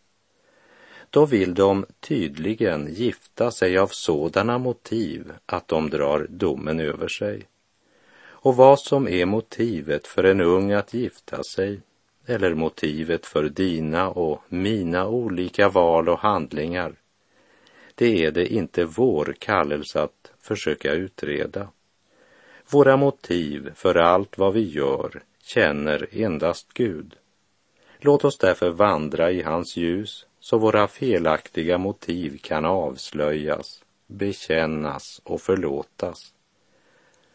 då 1.11 1.27
vill 1.27 1.55
de 1.55 1.87
tydligen 2.01 2.95
gifta 2.95 3.51
sig 3.51 3.79
av 3.79 3.87
sådana 3.87 4.59
motiv 4.59 5.33
att 5.47 5.69
de 5.69 5.91
drar 5.91 6.27
domen 6.31 6.81
över 6.81 7.09
sig. 7.09 7.43
Och 8.27 8.57
vad 8.57 8.81
som 8.81 9.09
är 9.09 9.27
motivet 9.27 10.07
för 10.07 10.25
en 10.25 10.41
ung 10.41 10.73
att 10.73 10.95
gifta 10.95 11.43
sig 11.43 11.81
eller 12.27 12.55
motivet 12.55 13.27
för 13.27 13.49
dina 13.49 14.11
och 14.11 14.43
mina 14.49 15.09
olika 15.09 15.69
val 15.69 16.09
och 16.09 16.19
handlingar, 16.19 16.95
det 17.95 18.25
är 18.25 18.31
det 18.31 18.47
inte 18.47 18.85
vår 18.85 19.35
kallelse 19.39 20.01
att 20.01 20.33
försöka 20.41 20.93
utreda. 20.93 21.69
Våra 22.71 22.97
motiv 22.97 23.71
för 23.75 23.95
allt 23.95 24.39
vad 24.39 24.55
vi 24.55 24.69
gör 24.71 25.23
känner 25.43 26.09
endast 26.13 26.73
Gud. 26.75 27.17
Låt 27.99 28.25
oss 28.25 28.39
därför 28.39 28.71
vandra 28.71 29.31
i 29.31 29.43
hans 29.43 29.77
ljus 29.77 30.27
så 30.41 30.59
våra 30.59 30.89
felaktiga 30.89 31.79
motiv 31.79 32.39
kan 32.43 32.65
avslöjas, 32.65 33.85
bekännas 34.07 35.21
och 35.25 35.41
förlåtas. 35.41 36.35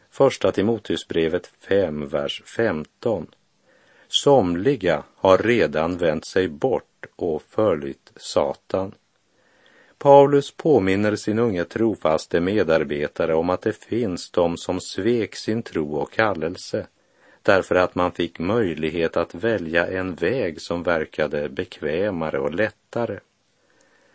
Första 0.10 0.52
Timoteusbrevet 0.52 1.48
5, 1.48 2.08
vers 2.08 2.44
15. 2.46 3.28
Somliga 4.08 5.04
har 5.16 5.38
redan 5.38 5.98
vänt 5.98 6.26
sig 6.26 6.48
bort 6.48 7.06
och 7.16 7.42
följt 7.42 8.12
Satan. 8.16 8.96
Paulus 10.00 10.52
påminner 10.52 11.16
sin 11.16 11.40
unge 11.40 11.64
trofaste 11.64 12.40
medarbetare 12.40 13.36
om 13.36 13.50
att 13.50 13.62
det 13.62 13.74
finns 13.74 14.32
de 14.32 14.58
som 14.58 14.82
svek 14.82 15.36
sin 15.36 15.64
tro 15.64 15.96
och 15.96 16.12
kallelse 16.12 16.88
därför 17.42 17.76
att 17.76 17.96
man 17.96 18.12
fick 18.12 18.40
möjlighet 18.40 19.18
att 19.18 19.36
välja 19.36 19.88
en 19.88 20.16
väg 20.16 20.62
som 20.62 20.84
verkade 20.84 21.50
bekvämare 21.50 22.40
och 22.40 22.54
lättare. 22.54 23.20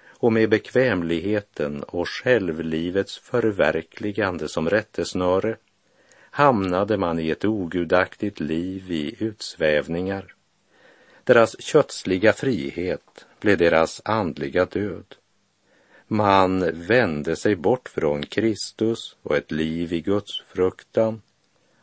Och 0.09 0.33
med 0.33 0.51
bekvämligheten 0.51 1.83
och 1.83 2.09
självlivets 2.09 3.19
förverkligande 3.19 4.49
som 4.49 4.71
rättesnöre 4.71 5.57
hamnade 6.31 6.97
man 6.97 7.19
i 7.19 7.31
ett 7.31 7.45
ogudaktigt 7.45 8.41
liv 8.41 8.93
i 8.93 9.17
utsvävningar 9.19 10.35
Deras 11.25 11.61
kötsliga 11.61 12.33
frihet 12.33 13.27
blev 13.41 13.59
deras 13.59 14.03
andliga 14.05 14.65
död. 14.65 15.15
Man 16.07 16.87
vände 16.87 17.37
sig 17.37 17.57
bort 17.57 17.89
från 17.89 18.23
Kristus 18.23 19.17
och 19.23 19.37
ett 19.37 19.51
liv 19.51 19.93
i 19.93 20.01
Guds 20.01 20.41
fruktan 20.41 21.23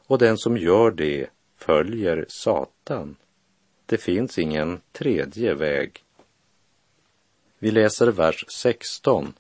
och 0.08 0.18
den 0.18 0.38
som 0.38 0.58
gör 0.58 0.92
det 0.92 1.28
följer 1.58 2.26
Satan. 2.28 3.16
Det 3.86 3.98
finns 3.98 4.40
ingen 4.40 4.82
tredje 4.92 5.54
väg. 5.54 6.04
Vi 7.60 7.72
läser 7.72 8.08
vers 8.08 8.46
16. 8.62 9.34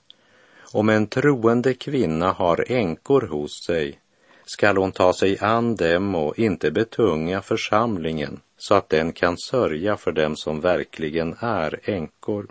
Om 0.73 0.89
en 0.89 1.07
troende 1.07 1.73
kvinna 1.73 2.31
har 2.31 2.71
änkor 2.71 3.21
hos 3.21 3.65
sig 3.65 3.99
skall 4.45 4.77
hon 4.77 4.91
ta 4.91 5.13
sig 5.13 5.37
an 5.39 5.75
dem 5.75 6.15
och 6.15 6.39
inte 6.39 6.71
betunga 6.71 7.41
församlingen 7.41 8.39
så 8.57 8.75
att 8.75 8.89
den 8.89 9.13
kan 9.13 9.37
sörja 9.37 9.97
för 9.97 10.11
dem 10.11 10.35
som 10.35 10.61
verkligen 10.61 11.35
är 11.39 11.79
änkor. 11.83 12.47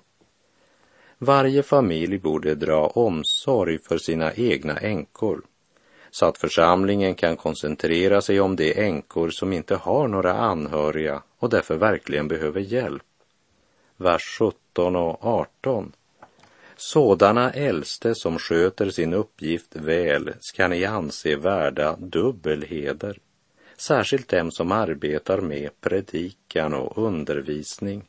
Varje 1.22 1.62
familj 1.62 2.18
borde 2.18 2.54
dra 2.54 2.86
omsorg 2.86 3.78
för 3.78 3.98
sina 3.98 4.34
egna 4.34 4.76
änkor 4.76 5.42
så 6.10 6.26
att 6.26 6.38
församlingen 6.38 7.14
kan 7.14 7.36
koncentrera 7.36 8.20
sig 8.20 8.40
om 8.40 8.56
de 8.56 8.80
änkor 8.80 9.30
som 9.30 9.52
inte 9.52 9.74
har 9.74 10.08
några 10.08 10.32
anhöriga 10.32 11.22
och 11.38 11.50
därför 11.50 11.76
verkligen 11.76 12.28
behöver 12.28 12.60
hjälp. 12.60 13.02
Vers 13.96 14.38
17 14.38 14.96
och 14.96 15.26
18. 15.26 15.92
Sådana 16.76 17.50
äldste 17.50 18.14
som 18.14 18.38
sköter 18.38 18.90
sin 18.90 19.14
uppgift 19.14 19.76
väl 19.76 20.32
ska 20.40 20.68
ni 20.68 20.84
anse 20.84 21.36
värda 21.36 21.96
dubbelheder, 21.96 23.18
särskilt 23.76 24.28
dem 24.28 24.50
som 24.50 24.72
arbetar 24.72 25.40
med 25.40 25.80
predikan 25.80 26.74
och 26.74 26.98
undervisning. 26.98 28.04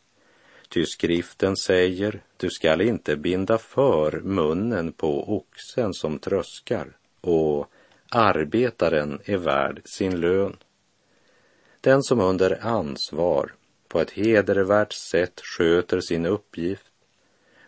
Ty 0.70 0.86
skriften 0.86 1.58
säger, 1.58 2.22
du 2.42 2.50
skall 2.50 2.82
inte 2.82 3.16
binda 3.16 3.58
för 3.58 4.12
munnen 4.20 4.92
på 4.92 5.38
oxen 5.38 5.94
som 5.94 6.20
tröskar 6.20 6.98
och 7.22 7.68
arbetaren 8.10 9.20
är 9.26 9.38
värd 9.38 9.82
sin 9.86 10.20
lön. 10.20 10.58
Den 11.82 12.04
som 12.04 12.20
under 12.20 12.66
ansvar 12.66 13.54
på 13.88 14.00
ett 14.00 14.12
hedervärt 14.12 14.94
sätt 14.94 15.42
sköter 15.44 16.00
sin 16.00 16.26
uppgift 16.26 16.92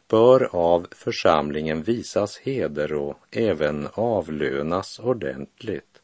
bör 0.08 0.56
av 0.56 0.88
församlingen 0.92 1.84
visas 1.84 2.38
heder 2.38 2.94
och 2.94 3.18
även 3.32 3.88
avlönas 3.94 5.00
ordentligt. 5.00 6.01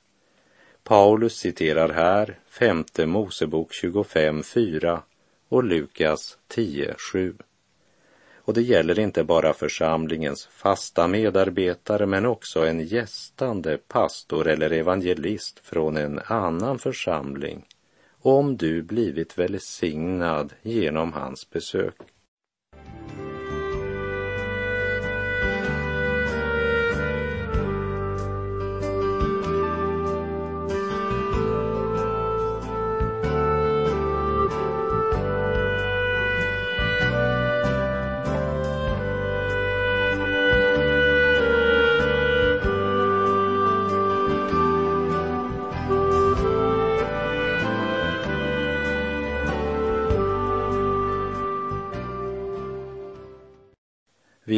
Paulus 0.84 1.34
citerar 1.34 1.90
här 1.90 2.40
femte 2.50 3.06
Mosebok 3.06 3.72
25.4 3.84 5.00
och 5.50 5.64
Lukas 5.64 6.38
10.7. 6.50 7.42
Och 8.50 8.56
det 8.56 8.62
gäller 8.62 9.00
inte 9.00 9.24
bara 9.24 9.54
församlingens 9.54 10.46
fasta 10.46 11.08
medarbetare 11.08 12.06
men 12.06 12.26
också 12.26 12.68
en 12.68 12.80
gästande 12.80 13.78
pastor 13.78 14.48
eller 14.48 14.72
evangelist 14.72 15.60
från 15.60 15.98
en 15.98 16.20
annan 16.26 16.80
församling 16.80 17.66
om 18.22 18.58
du 18.58 18.82
blivit 18.82 19.38
välsignad 19.38 20.54
genom 20.62 21.14
hans 21.14 21.50
besök. 21.50 21.96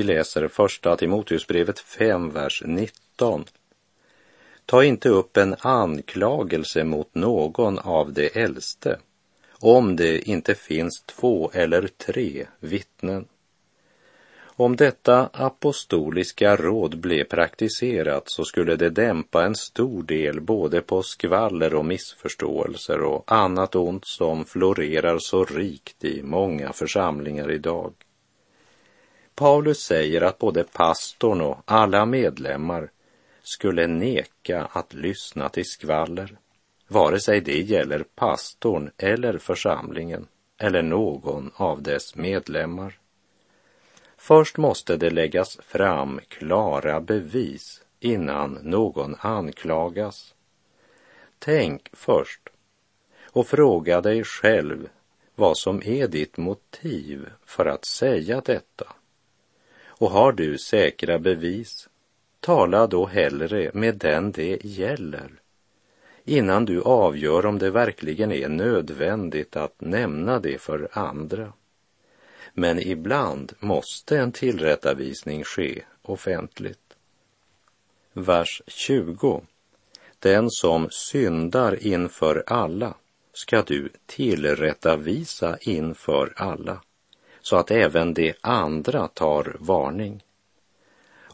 Vi 0.01 0.07
läser 0.07 0.47
första 0.47 0.97
Timoteusbrevet 0.97 1.79
5, 1.79 2.29
vers 2.29 2.63
19. 2.65 3.45
Ta 4.65 4.83
inte 4.83 5.09
upp 5.09 5.37
en 5.37 5.55
anklagelse 5.59 6.83
mot 6.83 7.15
någon 7.15 7.79
av 7.79 8.13
de 8.13 8.29
äldste, 8.33 8.99
om 9.59 9.95
det 9.95 10.29
inte 10.29 10.55
finns 10.55 11.03
två 11.05 11.51
eller 11.53 11.87
tre 11.87 12.47
vittnen. 12.59 13.27
Om 14.43 14.75
detta 14.75 15.29
apostoliska 15.33 16.55
råd 16.55 16.99
blev 16.99 17.23
praktiserat 17.23 18.23
så 18.25 18.43
skulle 18.43 18.75
det 18.75 18.89
dämpa 18.89 19.45
en 19.45 19.55
stor 19.55 20.03
del 20.03 20.41
både 20.41 20.81
på 20.81 21.03
skvaller 21.03 21.75
och 21.75 21.85
missförståelser 21.85 23.01
och 23.01 23.31
annat 23.31 23.75
ont 23.75 24.05
som 24.07 24.45
florerar 24.45 25.17
så 25.19 25.45
rikt 25.45 26.03
i 26.03 26.23
många 26.23 26.73
församlingar 26.73 27.51
idag. 27.51 27.93
Paulus 29.41 29.79
säger 29.79 30.21
att 30.21 30.37
både 30.37 30.63
pastorn 30.63 31.41
och 31.41 31.57
alla 31.65 32.05
medlemmar 32.05 32.89
skulle 33.43 33.87
neka 33.87 34.65
att 34.71 34.93
lyssna 34.93 35.49
till 35.49 35.65
skvaller, 35.65 36.37
vare 36.87 37.19
sig 37.19 37.41
det 37.41 37.61
gäller 37.61 38.03
pastorn 38.15 38.91
eller 38.97 39.37
församlingen 39.37 40.27
eller 40.57 40.81
någon 40.81 41.51
av 41.55 41.81
dess 41.81 42.15
medlemmar. 42.15 42.99
Först 44.17 44.57
måste 44.57 44.97
det 44.97 45.09
läggas 45.09 45.57
fram 45.61 46.19
klara 46.27 47.01
bevis 47.01 47.83
innan 47.99 48.59
någon 48.61 49.15
anklagas. 49.19 50.33
Tänk 51.39 51.89
först 51.93 52.49
och 53.31 53.47
fråga 53.47 54.01
dig 54.01 54.23
själv 54.23 54.89
vad 55.35 55.57
som 55.57 55.83
är 55.83 56.07
ditt 56.07 56.37
motiv 56.37 57.29
för 57.45 57.65
att 57.65 57.85
säga 57.85 58.41
detta. 58.45 58.95
Och 60.01 60.11
har 60.11 60.31
du 60.31 60.57
säkra 60.57 61.19
bevis, 61.19 61.89
tala 62.39 62.87
då 62.87 63.05
hellre 63.05 63.71
med 63.73 63.95
den 63.95 64.31
det 64.31 64.65
gäller 64.65 65.31
innan 66.25 66.65
du 66.65 66.81
avgör 66.81 67.45
om 67.45 67.59
det 67.59 67.71
verkligen 67.71 68.31
är 68.31 68.49
nödvändigt 68.49 69.55
att 69.55 69.81
nämna 69.81 70.39
det 70.39 70.61
för 70.61 70.89
andra. 70.91 71.53
Men 72.53 72.79
ibland 72.79 73.53
måste 73.59 74.17
en 74.17 74.31
tillrättavisning 74.31 75.43
ske 75.43 75.81
offentligt. 76.01 76.95
Vers 78.13 78.61
20. 78.67 79.41
Den 80.19 80.49
som 80.49 80.87
syndar 80.91 81.87
inför 81.87 82.43
alla 82.47 82.93
ska 83.33 83.61
du 83.61 83.89
tillrättavisa 84.05 85.57
inför 85.61 86.33
alla 86.35 86.81
så 87.41 87.55
att 87.55 87.71
även 87.71 88.13
de 88.13 88.33
andra 88.41 89.07
tar 89.07 89.55
varning. 89.59 90.23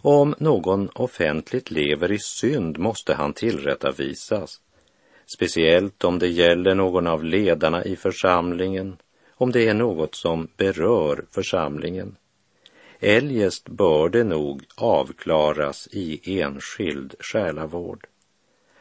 Om 0.01 0.35
någon 0.37 0.89
offentligt 0.89 1.71
lever 1.71 2.11
i 2.11 2.19
synd 2.19 2.77
måste 2.77 3.13
han 3.13 3.33
tillrättavisas, 3.33 4.61
speciellt 5.25 6.03
om 6.03 6.19
det 6.19 6.27
gäller 6.27 6.75
någon 6.75 7.07
av 7.07 7.23
ledarna 7.23 7.85
i 7.85 7.95
församlingen, 7.95 8.97
om 9.35 9.51
det 9.51 9.67
är 9.67 9.73
något 9.73 10.15
som 10.15 10.47
berör 10.57 11.25
församlingen. 11.31 12.15
Eljest 12.99 13.69
bör 13.69 14.09
det 14.09 14.23
nog 14.23 14.63
avklaras 14.75 15.87
i 15.91 16.39
enskild 16.41 17.15
själavård. 17.19 18.07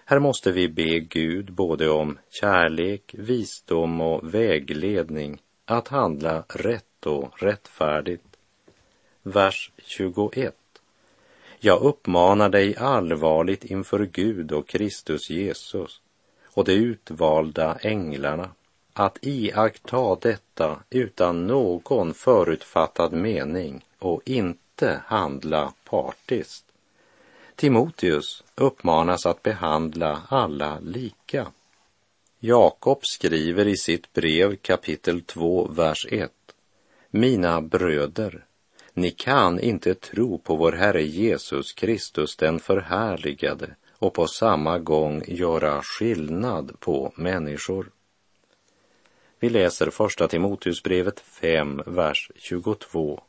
Här 0.04 0.18
måste 0.18 0.52
vi 0.52 0.68
be 0.68 0.98
Gud 0.98 1.52
både 1.52 1.88
om 1.88 2.18
kärlek, 2.30 3.14
visdom 3.18 4.00
och 4.00 4.34
vägledning 4.34 5.40
att 5.64 5.88
handla 5.88 6.44
rätt 6.48 6.85
och 7.04 7.42
rättfärdigt. 7.42 8.36
Vers 9.22 9.70
21. 9.76 10.56
Jag 11.58 11.82
uppmanar 11.82 12.48
dig 12.48 12.76
allvarligt 12.76 13.64
inför 13.64 14.04
Gud 14.04 14.52
och 14.52 14.68
Kristus 14.68 15.30
Jesus 15.30 16.00
och 16.46 16.64
de 16.64 16.72
utvalda 16.72 17.78
änglarna 17.80 18.50
att 18.92 19.18
iaktta 19.22 20.16
detta 20.20 20.78
utan 20.90 21.46
någon 21.46 22.14
förutfattad 22.14 23.12
mening 23.12 23.84
och 23.98 24.22
inte 24.24 25.00
handla 25.06 25.72
partiskt. 25.84 26.64
Timoteus 27.56 28.44
uppmanas 28.54 29.26
att 29.26 29.42
behandla 29.42 30.22
alla 30.28 30.78
lika. 30.80 31.46
Jakob 32.38 32.98
skriver 33.02 33.68
i 33.68 33.76
sitt 33.76 34.12
brev 34.12 34.56
kapitel 34.56 35.22
2, 35.22 35.66
vers 35.66 36.06
1. 36.10 36.32
Mina 37.16 37.60
bröder, 37.60 38.44
ni 38.94 39.10
kan 39.10 39.60
inte 39.60 39.94
tro 39.94 40.38
på 40.38 40.56
vår 40.56 40.72
Herre 40.72 41.02
Jesus 41.02 41.72
Kristus 41.72 42.36
den 42.36 42.58
förhärligade 42.58 43.74
och 43.98 44.14
på 44.14 44.26
samma 44.26 44.78
gång 44.78 45.22
göra 45.26 45.82
skillnad 45.82 46.80
på 46.80 47.12
människor. 47.16 47.90
Vi 49.40 49.50
läser 49.50 49.90
första 49.90 50.28
Timoteusbrevet 50.28 51.20
5, 51.20 51.82
vers 51.86 52.30
22. 52.36 53.20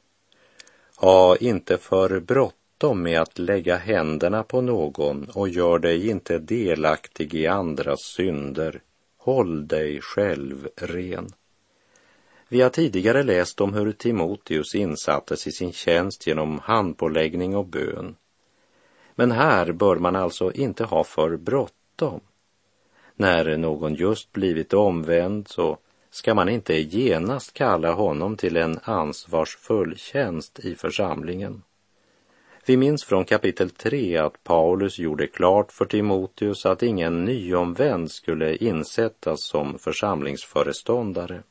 Ha 0.96 1.38
inte 1.38 1.78
för 1.78 2.20
bråttom 2.20 3.04
med 3.04 3.22
att 3.22 3.40
lägga 3.40 3.78
händerna 3.78 4.44
på 4.44 4.62
någon 4.62 5.30
och 5.34 5.50
gör 5.50 5.80
dig 5.80 6.10
inte 6.10 6.38
delaktig 6.38 7.34
i 7.34 7.48
andras 7.48 8.02
synder. 8.02 8.82
Håll 9.18 9.68
dig 9.68 10.02
själv 10.02 10.70
ren. 10.76 11.34
Vi 12.50 12.62
har 12.62 12.70
tidigare 12.70 13.24
läst 13.24 13.62
om 13.62 13.74
hur 13.74 13.92
Timoteus 13.92 14.76
insattes 14.76 15.48
i 15.48 15.52
sin 15.52 15.72
tjänst 15.72 16.28
genom 16.28 16.60
handpåläggning 16.60 17.56
och 17.56 17.66
bön. 17.66 18.16
Men 19.16 19.32
här 19.32 19.72
bör 19.72 19.96
man 19.96 20.16
alltså 20.16 20.52
inte 20.52 20.84
ha 20.84 21.04
för 21.04 21.38
bråttom. 21.38 22.20
När 23.16 23.58
någon 23.58 23.96
just 23.96 24.32
blivit 24.32 24.74
omvänd 24.74 25.48
så 25.48 25.78
ska 26.10 26.34
man 26.34 26.50
inte 26.50 26.74
genast 26.74 27.54
kalla 27.54 27.94
honom 27.94 28.38
till 28.38 28.58
en 28.58 28.80
ansvarsfull 28.84 29.98
tjänst 29.98 30.60
i 30.60 30.76
församlingen. 30.76 31.64
Vi 32.66 32.78
minns 32.78 33.04
från 33.04 33.26
kapitel 33.26 33.70
3 33.70 34.18
att 34.18 34.44
Paulus 34.44 35.00
gjorde 35.00 35.28
klart 35.28 35.72
för 35.72 35.86
Timoteus 35.86 36.66
att 36.66 36.84
ingen 36.84 37.26
nyomvänd 37.26 38.12
skulle 38.12 38.56
insättas 38.56 39.44
som 39.44 39.80
församlingsföreståndare. 39.80 41.44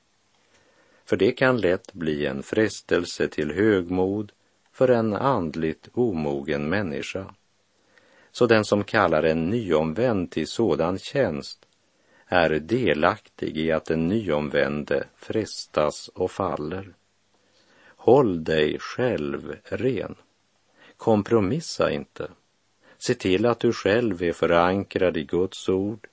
För 1.07 1.17
det 1.17 1.33
kan 1.33 1.61
lätt 1.61 1.93
bli 1.93 2.27
en 2.27 2.43
frestelse 2.43 3.29
till 3.29 3.53
högmod 3.53 4.33
för 4.73 4.89
en 4.89 5.15
andligt 5.15 5.89
omogen 5.93 6.69
människa. 6.69 7.35
Så 8.33 8.47
den 8.47 8.65
som 8.65 8.85
kallar 8.85 9.23
en 9.23 9.51
nyomvänd 9.51 10.31
till 10.31 10.49
sådan 10.49 10.99
tjänst 10.99 11.67
är 12.27 12.51
delaktig 12.51 13.57
i 13.57 13.73
att 13.73 13.85
den 13.85 14.07
nyomvände 14.09 15.07
frestas 15.17 16.09
och 16.09 16.31
faller. 16.31 16.95
Håll 17.87 18.45
dig 18.45 18.79
själv 18.79 19.57
ren. 19.65 20.15
Kompromissa 20.97 21.91
inte. 21.91 22.31
Se 22.99 23.15
till 23.15 23.47
att 23.47 23.61
du 23.61 23.73
själv 23.73 24.23
är 24.23 24.33
förankrad 24.33 25.17
i 25.17 25.25
Guds 25.25 25.69
ord 25.69 26.09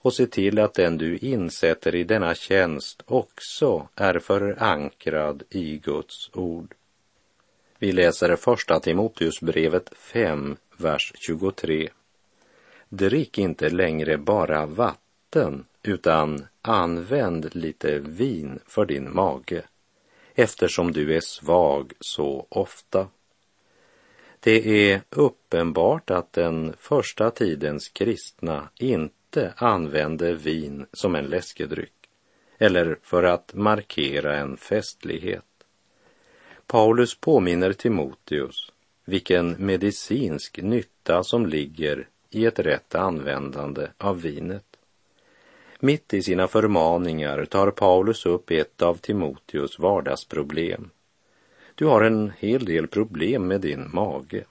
och 0.00 0.14
se 0.14 0.26
till 0.26 0.58
att 0.58 0.74
den 0.74 0.98
du 0.98 1.16
insätter 1.18 1.94
i 1.94 2.04
denna 2.04 2.34
tjänst 2.34 3.02
också 3.06 3.88
är 3.94 4.18
förankrad 4.18 5.42
i 5.50 5.76
Guds 5.78 6.30
ord. 6.32 6.74
Vi 7.78 7.92
läser 7.92 8.36
första 8.36 8.80
Timoteusbrevet 8.80 9.92
5, 9.96 10.56
vers 10.76 11.12
23. 11.18 11.88
Drick 12.88 13.38
inte 13.38 13.68
längre 13.68 14.18
bara 14.18 14.66
vatten, 14.66 15.64
utan 15.82 16.46
använd 16.62 17.54
lite 17.56 17.98
vin 17.98 18.58
för 18.66 18.86
din 18.86 19.14
mage, 19.14 19.62
eftersom 20.34 20.92
du 20.92 21.16
är 21.16 21.20
svag 21.20 21.92
så 22.00 22.46
ofta. 22.48 23.08
Det 24.40 24.90
är 24.92 25.02
uppenbart 25.10 26.10
att 26.10 26.32
den 26.32 26.74
första 26.78 27.30
tidens 27.30 27.88
kristna 27.88 28.68
inte 28.76 29.17
använde 29.56 30.34
vin 30.34 30.86
som 30.92 31.14
en 31.14 31.24
läskedryck 31.24 31.92
eller 32.58 32.98
för 33.02 33.22
att 33.22 33.54
markera 33.54 34.36
en 34.36 34.56
festlighet. 34.56 35.44
Paulus 36.66 37.20
påminner 37.20 37.72
Timoteus 37.72 38.72
vilken 39.04 39.50
medicinsk 39.50 40.58
nytta 40.62 41.24
som 41.24 41.46
ligger 41.46 42.08
i 42.30 42.46
ett 42.46 42.58
rätt 42.58 42.94
användande 42.94 43.86
av 43.98 44.22
vinet. 44.22 44.64
Mitt 45.80 46.14
i 46.14 46.22
sina 46.22 46.48
förmaningar 46.48 47.44
tar 47.44 47.70
Paulus 47.70 48.26
upp 48.26 48.50
ett 48.50 48.82
av 48.82 48.94
Timoteus 48.94 49.78
vardagsproblem. 49.78 50.90
Du 51.74 51.86
har 51.86 52.02
en 52.02 52.32
hel 52.38 52.64
del 52.64 52.86
problem 52.86 53.46
med 53.46 53.60
din 53.60 53.90
mage. 53.92 54.44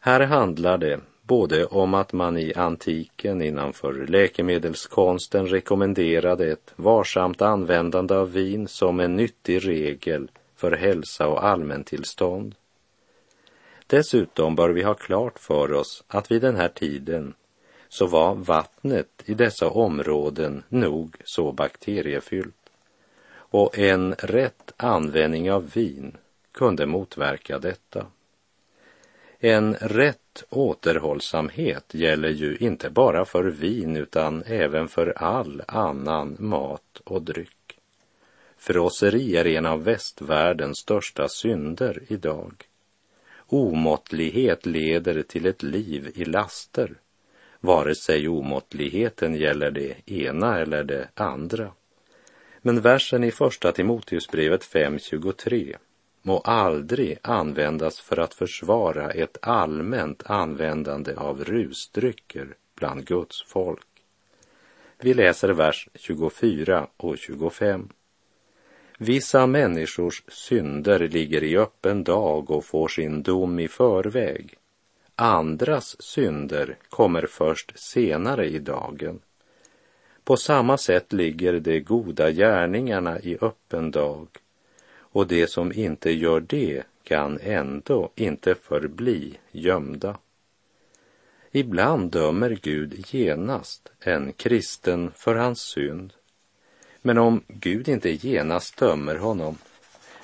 Här 0.00 0.20
handlar 0.20 0.78
det 0.78 1.00
både 1.26 1.64
om 1.66 1.94
att 1.94 2.12
man 2.12 2.38
i 2.38 2.54
antiken 2.54 3.42
innanför 3.42 3.92
läkemedelskonsten 3.92 5.46
rekommenderade 5.46 6.52
ett 6.52 6.72
varsamt 6.76 7.42
användande 7.42 8.14
av 8.14 8.32
vin 8.32 8.68
som 8.68 9.00
en 9.00 9.16
nyttig 9.16 9.68
regel 9.68 10.30
för 10.56 10.72
hälsa 10.72 11.28
och 11.28 11.44
allmäntillstånd. 11.44 12.54
Dessutom 13.86 14.56
bör 14.56 14.70
vi 14.70 14.82
ha 14.82 14.94
klart 14.94 15.38
för 15.38 15.72
oss 15.72 16.04
att 16.08 16.30
vid 16.30 16.42
den 16.42 16.56
här 16.56 16.68
tiden 16.68 17.34
så 17.88 18.06
var 18.06 18.34
vattnet 18.34 19.22
i 19.24 19.34
dessa 19.34 19.68
områden 19.68 20.62
nog 20.68 21.16
så 21.24 21.52
bakteriefyllt 21.52 22.54
och 23.36 23.78
en 23.78 24.14
rätt 24.14 24.72
användning 24.76 25.52
av 25.52 25.70
vin 25.70 26.16
kunde 26.52 26.86
motverka 26.86 27.58
detta. 27.58 28.06
En 29.46 29.74
rätt 29.74 30.44
återhållsamhet 30.50 31.94
gäller 31.94 32.28
ju 32.28 32.56
inte 32.56 32.90
bara 32.90 33.24
för 33.24 33.44
vin 33.44 33.96
utan 33.96 34.42
även 34.46 34.88
för 34.88 35.18
all 35.18 35.62
annan 35.68 36.36
mat 36.38 37.00
och 37.04 37.22
dryck. 37.22 37.78
Frosseri 38.56 39.36
är 39.36 39.46
en 39.46 39.66
av 39.66 39.84
västvärldens 39.84 40.78
största 40.78 41.28
synder 41.28 42.02
idag. 42.08 42.52
Omåttlighet 43.46 44.66
leder 44.66 45.22
till 45.22 45.46
ett 45.46 45.62
liv 45.62 46.12
i 46.14 46.24
laster, 46.24 46.94
vare 47.60 47.94
sig 47.94 48.28
omåttligheten 48.28 49.34
gäller 49.34 49.70
det 49.70 50.10
ena 50.10 50.58
eller 50.58 50.84
det 50.84 51.08
andra. 51.14 51.72
Men 52.62 52.80
versen 52.80 53.24
i 53.24 53.30
första 53.30 53.72
Timoteusbrevet 53.72 54.62
5.23 54.62 55.76
må 56.26 56.38
aldrig 56.38 57.18
användas 57.22 58.00
för 58.00 58.18
att 58.18 58.34
försvara 58.34 59.10
ett 59.10 59.38
allmänt 59.42 60.22
användande 60.26 61.14
av 61.14 61.44
rusdrycker 61.44 62.56
bland 62.74 63.06
Guds 63.06 63.42
folk. 63.42 63.86
Vi 64.98 65.14
läser 65.14 65.48
vers 65.48 65.88
24 65.94 66.86
och 66.96 67.18
25. 67.18 67.88
Vissa 68.98 69.46
människors 69.46 70.22
synder 70.28 71.08
ligger 71.08 71.42
i 71.42 71.56
öppen 71.56 72.04
dag 72.04 72.50
och 72.50 72.64
får 72.64 72.88
sin 72.88 73.22
dom 73.22 73.58
i 73.58 73.68
förväg. 73.68 74.54
Andras 75.16 76.02
synder 76.02 76.76
kommer 76.88 77.26
först 77.26 77.78
senare 77.78 78.46
i 78.46 78.58
dagen. 78.58 79.20
På 80.24 80.36
samma 80.36 80.78
sätt 80.78 81.12
ligger 81.12 81.60
de 81.60 81.80
goda 81.80 82.30
gärningarna 82.30 83.20
i 83.20 83.38
öppen 83.40 83.90
dag 83.90 84.28
och 85.14 85.26
de 85.26 85.46
som 85.46 85.72
inte 85.72 86.10
gör 86.10 86.40
det 86.40 86.82
kan 87.02 87.38
ändå 87.42 88.10
inte 88.14 88.54
förbli 88.54 89.38
gömda. 89.52 90.18
Ibland 91.50 92.10
dömer 92.10 92.58
Gud 92.62 93.04
genast 93.08 93.92
en 94.00 94.32
kristen 94.32 95.10
för 95.16 95.34
hans 95.34 95.60
synd. 95.60 96.12
Men 97.02 97.18
om 97.18 97.42
Gud 97.48 97.88
inte 97.88 98.10
genast 98.10 98.78
dömer 98.78 99.16
honom 99.16 99.58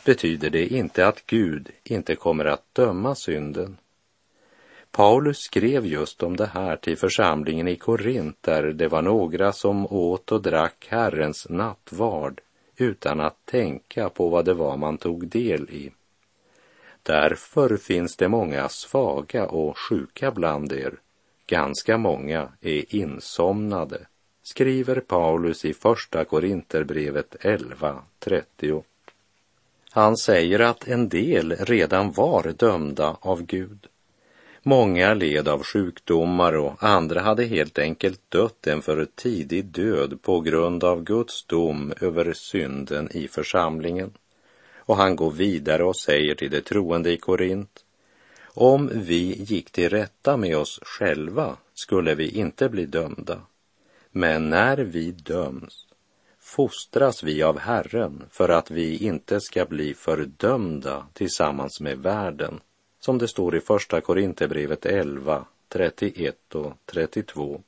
betyder 0.04 0.50
det 0.50 0.66
inte 0.66 1.06
att 1.06 1.26
Gud 1.26 1.68
inte 1.84 2.14
kommer 2.14 2.44
att 2.44 2.74
döma 2.74 3.14
synden. 3.14 3.76
Paulus 4.90 5.38
skrev 5.38 5.86
just 5.86 6.22
om 6.22 6.36
det 6.36 6.46
här 6.46 6.76
till 6.76 6.96
församlingen 6.96 7.68
i 7.68 7.76
Korint 7.76 8.36
där 8.40 8.62
det 8.62 8.88
var 8.88 9.02
några 9.02 9.52
som 9.52 9.86
åt 9.86 10.32
och 10.32 10.42
drack 10.42 10.86
Herrens 10.90 11.46
nattvard 11.50 12.40
utan 12.80 13.20
att 13.20 13.46
tänka 13.46 14.08
på 14.08 14.28
vad 14.28 14.44
det 14.44 14.54
var 14.54 14.76
man 14.76 14.98
tog 14.98 15.28
del 15.28 15.70
i. 15.70 15.92
Därför 17.02 17.76
finns 17.76 18.16
det 18.16 18.28
många 18.28 18.68
svaga 18.68 19.46
och 19.46 19.78
sjuka 19.78 20.30
bland 20.30 20.72
er. 20.72 20.94
Ganska 21.46 21.98
många 21.98 22.48
är 22.60 22.94
insomnade, 22.94 24.06
skriver 24.42 25.00
Paulus 25.00 25.64
i 25.64 25.74
Första 25.74 26.24
Korinterbrevet 26.24 27.36
11.30. 27.40 28.82
Han 29.90 30.16
säger 30.16 30.60
att 30.60 30.88
en 30.88 31.08
del 31.08 31.56
redan 31.56 32.12
var 32.12 32.52
dömda 32.58 33.16
av 33.20 33.42
Gud. 33.42 33.86
Många 34.62 35.14
led 35.14 35.48
av 35.48 35.62
sjukdomar 35.62 36.52
och 36.52 36.82
andra 36.82 37.20
hade 37.20 37.44
helt 37.44 37.78
enkelt 37.78 38.20
dött 38.28 38.66
en 38.66 38.82
för 38.82 39.06
tidig 39.14 39.64
död 39.64 40.22
på 40.22 40.40
grund 40.40 40.84
av 40.84 41.02
Guds 41.04 41.44
dom 41.46 41.92
över 42.00 42.32
synden 42.32 43.08
i 43.12 43.28
församlingen. 43.28 44.12
Och 44.76 44.96
han 44.96 45.16
går 45.16 45.30
vidare 45.30 45.84
och 45.84 45.96
säger 45.96 46.34
till 46.34 46.50
de 46.50 46.60
troende 46.60 47.12
i 47.12 47.16
Korint, 47.16 47.84
om 48.44 48.90
vi 48.94 49.34
gick 49.42 49.70
till 49.70 49.90
rätta 49.90 50.36
med 50.36 50.56
oss 50.56 50.80
själva 50.82 51.56
skulle 51.74 52.14
vi 52.14 52.28
inte 52.28 52.68
bli 52.68 52.86
dömda. 52.86 53.40
Men 54.12 54.50
när 54.50 54.76
vi 54.76 55.10
döms 55.10 55.86
fostras 56.40 57.22
vi 57.22 57.42
av 57.42 57.58
Herren 57.58 58.24
för 58.30 58.48
att 58.48 58.70
vi 58.70 58.96
inte 58.96 59.40
ska 59.40 59.64
bli 59.64 59.94
fördömda 59.94 61.06
tillsammans 61.12 61.80
med 61.80 61.98
världen 61.98 62.60
som 63.00 63.18
det 63.18 63.28
står 63.28 63.56
i 63.56 63.60
Första 63.60 64.00
Korinthierbrevet 64.00 64.86
11, 64.86 65.44
31 65.68 66.54
och 66.54 66.72
32. 66.86 67.62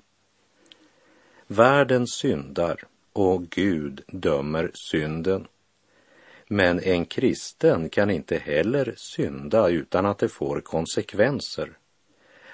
Världen 1.46 2.06
syndar 2.06 2.84
och 3.12 3.42
Gud 3.42 4.02
dömer 4.06 4.70
synden. 4.74 5.46
Men 6.48 6.80
en 6.80 7.04
kristen 7.04 7.88
kan 7.88 8.10
inte 8.10 8.36
heller 8.36 8.94
synda 8.96 9.68
utan 9.68 10.06
att 10.06 10.18
det 10.18 10.28
får 10.28 10.60
konsekvenser. 10.60 11.72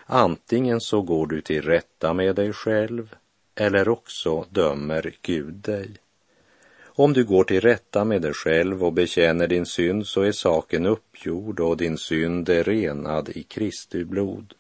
Antingen 0.07 0.81
så 0.81 1.03
går 1.03 1.27
du 1.27 1.41
till 1.41 1.63
rätta 1.63 2.15
med 2.15 2.37
dig 2.37 2.53
själv 2.53 3.15
eller 3.55 3.89
också 3.89 4.47
dömer 4.51 5.15
Gud 5.23 5.55
dig. 5.55 5.97
Om 7.01 7.13
du 7.13 7.25
går 7.25 7.45
till 7.45 7.61
rätta 7.61 8.05
med 8.05 8.23
dig 8.23 8.33
själv 8.33 8.85
och 8.85 8.93
bekänner 8.93 9.47
din 9.47 9.67
synd 9.67 10.07
så 10.07 10.23
är 10.23 10.33
saken 10.33 10.87
uppgjord 10.87 11.61
och 11.61 11.77
din 11.77 11.99
synd 11.99 12.49
är 12.49 12.65
renad 12.65 13.29
i 13.29 13.43
Kristi 13.43 14.05
blod. 14.05 14.55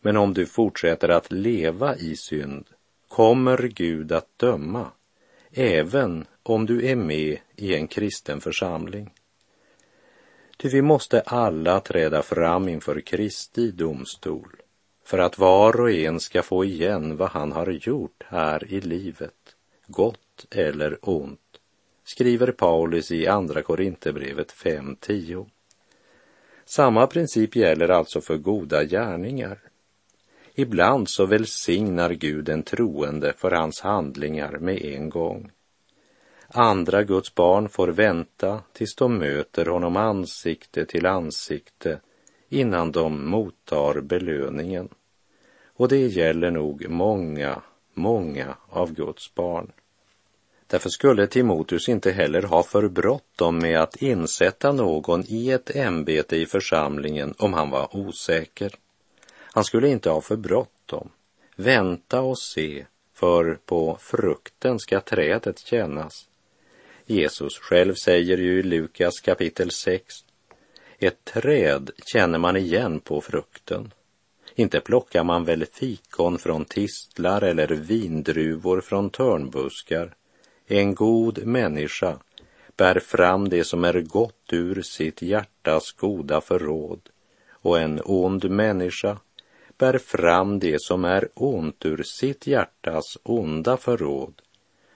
Men 0.00 0.16
om 0.16 0.34
du 0.34 0.46
fortsätter 0.46 1.08
att 1.08 1.32
leva 1.32 1.96
i 1.96 2.16
synd 2.16 2.64
kommer 3.08 3.58
Gud 3.68 4.12
att 4.12 4.38
döma, 4.38 4.86
även 5.52 6.26
om 6.42 6.66
du 6.66 6.86
är 6.86 6.96
med 6.96 7.38
i 7.56 7.74
en 7.74 7.88
kristen 7.88 8.40
församling. 8.40 9.10
Ty 10.56 10.68
vi 10.68 10.82
måste 10.82 11.20
alla 11.20 11.80
träda 11.80 12.22
fram 12.22 12.68
inför 12.68 13.00
Kristi 13.00 13.70
domstol 13.70 14.56
för 15.04 15.18
att 15.18 15.38
var 15.38 15.80
och 15.80 15.90
en 15.90 16.20
ska 16.20 16.42
få 16.42 16.64
igen 16.64 17.16
vad 17.16 17.28
han 17.28 17.52
har 17.52 17.70
gjort 17.70 18.22
här 18.26 18.72
i 18.72 18.80
livet, 18.80 19.56
gott 19.86 20.46
eller 20.50 20.98
ont 21.02 21.40
skriver 22.04 22.52
Paulus 22.52 23.10
i 23.10 23.26
Andra 23.26 23.62
Korinthierbrevet 23.62 24.52
5.10. 24.52 25.46
Samma 26.64 27.06
princip 27.06 27.56
gäller 27.56 27.88
alltså 27.88 28.20
för 28.20 28.36
goda 28.36 28.84
gärningar. 28.84 29.58
Ibland 30.54 31.08
så 31.08 31.26
välsignar 31.26 32.10
Gud 32.10 32.48
en 32.48 32.62
troende 32.62 33.32
för 33.32 33.50
hans 33.50 33.80
handlingar 33.80 34.58
med 34.58 34.82
en 34.82 35.10
gång. 35.10 35.50
Andra 36.48 37.02
Guds 37.02 37.34
barn 37.34 37.68
får 37.68 37.88
vänta 37.88 38.62
tills 38.72 38.94
de 38.94 39.18
möter 39.18 39.66
honom 39.66 39.96
ansikte 39.96 40.86
till 40.86 41.06
ansikte 41.06 42.00
innan 42.48 42.92
de 42.92 43.30
mottar 43.30 44.00
belöningen. 44.00 44.88
Och 45.76 45.88
det 45.88 46.06
gäller 46.06 46.50
nog 46.50 46.88
många, 46.88 47.62
många 47.94 48.56
av 48.68 48.92
Guds 48.92 49.34
barn. 49.34 49.72
Därför 50.74 50.90
skulle 50.90 51.26
Timoteus 51.26 51.88
inte 51.88 52.12
heller 52.12 52.42
ha 52.42 52.62
för 52.62 52.88
bråttom 52.88 53.58
med 53.58 53.80
att 53.80 53.96
insätta 53.96 54.72
någon 54.72 55.24
i 55.28 55.50
ett 55.50 55.76
ämbete 55.76 56.36
i 56.36 56.46
församlingen 56.46 57.34
om 57.38 57.52
han 57.52 57.70
var 57.70 57.96
osäker. 57.96 58.74
Han 59.36 59.64
skulle 59.64 59.88
inte 59.88 60.10
ha 60.10 60.20
för 60.20 60.36
bråttom. 60.36 61.08
Vänta 61.56 62.20
och 62.20 62.38
se, 62.38 62.86
för 63.12 63.58
på 63.66 63.98
frukten 64.00 64.78
ska 64.78 65.00
trädet 65.00 65.58
kännas. 65.58 66.28
Jesus 67.06 67.58
själv 67.58 67.94
säger 67.94 68.38
ju 68.38 68.58
i 68.58 68.62
Lukas 68.62 69.20
kapitel 69.20 69.70
6, 69.70 70.14
ett 70.98 71.24
träd 71.24 71.90
känner 72.12 72.38
man 72.38 72.56
igen 72.56 73.00
på 73.00 73.20
frukten. 73.20 73.92
Inte 74.54 74.80
plockar 74.80 75.24
man 75.24 75.44
väl 75.44 75.66
fikon 75.66 76.38
från 76.38 76.64
tistlar 76.64 77.42
eller 77.42 77.68
vindruvor 77.68 78.80
från 78.80 79.10
törnbuskar. 79.10 80.14
En 80.66 80.94
god 80.94 81.46
människa 81.46 82.18
bär 82.76 83.00
fram 83.00 83.48
det 83.48 83.64
som 83.64 83.84
är 83.84 84.00
gott 84.00 84.52
ur 84.52 84.82
sitt 84.82 85.22
hjärtas 85.22 85.92
goda 85.92 86.40
förråd 86.40 87.00
och 87.50 87.78
en 87.78 88.00
ond 88.04 88.50
människa 88.50 89.18
bär 89.78 89.98
fram 89.98 90.58
det 90.58 90.82
som 90.82 91.04
är 91.04 91.28
ont 91.34 91.86
ur 91.86 92.02
sitt 92.02 92.46
hjärtas 92.46 93.18
onda 93.22 93.76
förråd. 93.76 94.42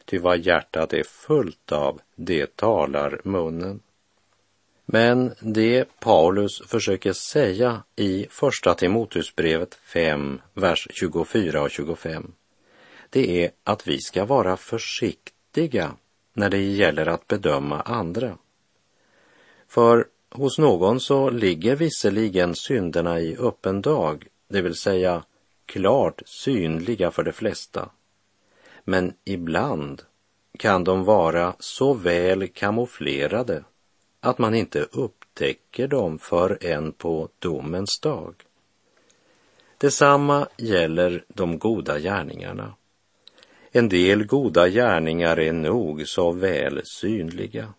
Ty 0.05 0.19
vad 0.19 0.39
hjärtat 0.39 0.93
är 0.93 1.03
fullt 1.03 1.73
av, 1.73 2.01
det 2.15 2.57
talar 2.57 3.21
munnen. 3.25 3.81
Men 4.87 5.35
det 5.41 5.85
Paulus 6.01 6.63
försöker 6.67 7.13
säga 7.13 7.83
i 7.97 8.27
Första 8.31 8.75
Timoteusbrevet 8.75 9.75
5, 9.75 10.41
vers 10.55 10.89
24 10.91 11.63
och 11.63 11.71
25, 11.71 12.33
det 13.11 13.45
är 13.45 13.51
att 13.65 13.89
vi 13.89 14.01
ska 14.01 14.25
vara 14.25 14.57
försiktiga 14.57 15.38
viktiga 15.59 15.97
när 16.35 16.51
det 16.51 16.59
gäller 16.59 17.07
att 17.07 17.27
bedöma 17.27 17.81
andra. 17.81 18.38
För 19.68 20.07
hos 20.31 20.59
någon 20.59 21.01
så 21.01 21.31
ligger 21.31 21.77
visserligen 21.77 22.55
synderna 22.55 23.21
i 23.21 23.37
öppen 23.37 23.83
dag, 23.83 24.27
det 24.49 24.62
vill 24.62 24.75
säga 24.75 25.25
klart 25.66 26.23
synliga 26.27 27.11
för 27.11 27.23
de 27.23 27.33
flesta. 27.33 27.90
Men 28.85 29.12
ibland 29.25 30.03
kan 30.59 30.85
de 30.85 31.05
vara 31.05 31.55
så 31.59 31.94
väl 31.94 32.49
kamouflerade 32.49 33.64
att 34.21 34.38
man 34.38 34.55
inte 34.55 34.81
upptäcker 34.92 35.88
dem 35.88 36.18
förrän 36.18 36.92
på 36.92 37.29
domens 37.38 38.01
dag. 38.01 38.35
Detsamma 39.79 40.49
gäller 40.57 41.25
de 41.29 41.59
goda 41.59 41.99
gärningarna. 41.99 42.75
En 43.79 43.88
del 43.88 44.27
goda 44.27 44.69
gärningar 44.69 45.38
är 45.38 45.53
nog 45.53 46.09
så 46.09 46.33
väl 46.33 46.81
synliga. 46.85 47.75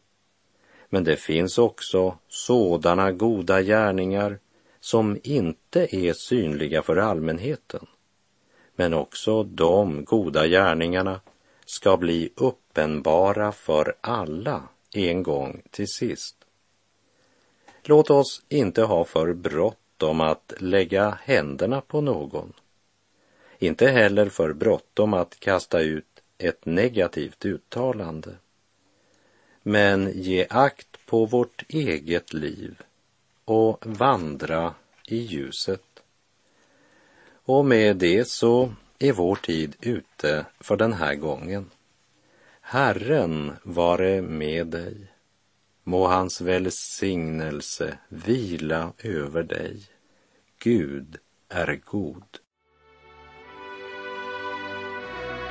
Men 0.90 1.04
det 1.04 1.16
finns 1.16 1.58
också 1.58 2.18
sådana 2.28 3.12
goda 3.12 3.62
gärningar 3.62 4.40
som 4.80 5.20
inte 5.24 5.96
är 5.96 6.14
synliga 6.14 6.82
för 6.82 6.98
allmänheten. 6.98 7.86
Men 8.76 8.94
också 8.94 9.44
de 9.44 10.06
goda 10.06 10.48
gärningarna 10.48 11.22
ska 11.66 11.98
bli 11.98 12.30
uppenbara 12.36 13.52
för 13.52 13.96
alla 14.02 14.64
en 14.94 15.24
gång 15.24 15.62
till 15.72 15.88
sist. 15.88 16.36
Låt 17.84 18.10
oss 18.10 18.42
inte 18.50 18.84
ha 18.84 19.06
för 19.06 19.34
bråttom 19.34 20.22
att 20.22 20.54
lägga 20.60 21.18
händerna 21.24 21.82
på 21.82 22.02
någon 22.02 22.54
inte 23.60 23.88
heller 23.88 24.30
för 24.30 24.54
bråttom 24.54 25.14
att 25.14 25.40
kasta 25.40 25.80
ut 25.80 26.06
ett 26.38 26.66
negativt 26.66 27.46
uttalande. 27.46 28.36
Men 29.64 30.12
ge 30.16 30.48
akt 30.50 31.06
på 31.06 31.26
vårt 31.26 31.64
eget 31.68 32.34
liv 32.34 32.82
och 33.46 33.86
vandra 33.88 34.74
i 35.08 35.18
ljuset. 35.18 36.04
Och 37.32 37.66
med 37.66 37.98
det 37.98 38.28
så 38.28 38.74
är 39.00 39.14
vår 39.14 39.36
tid 39.36 39.76
ute 39.82 40.46
för 40.60 40.78
den 40.78 40.94
här 40.94 41.16
gången. 41.16 41.70
Herren 42.62 43.52
vare 43.64 44.22
med 44.22 44.68
dig. 44.68 44.96
Må 45.84 46.08
hans 46.08 46.42
välsignelse 46.42 47.98
vila 48.08 48.94
över 48.98 49.44
dig. 49.44 49.82
Gud 50.60 51.18
är 51.50 51.82
god. 51.86 52.40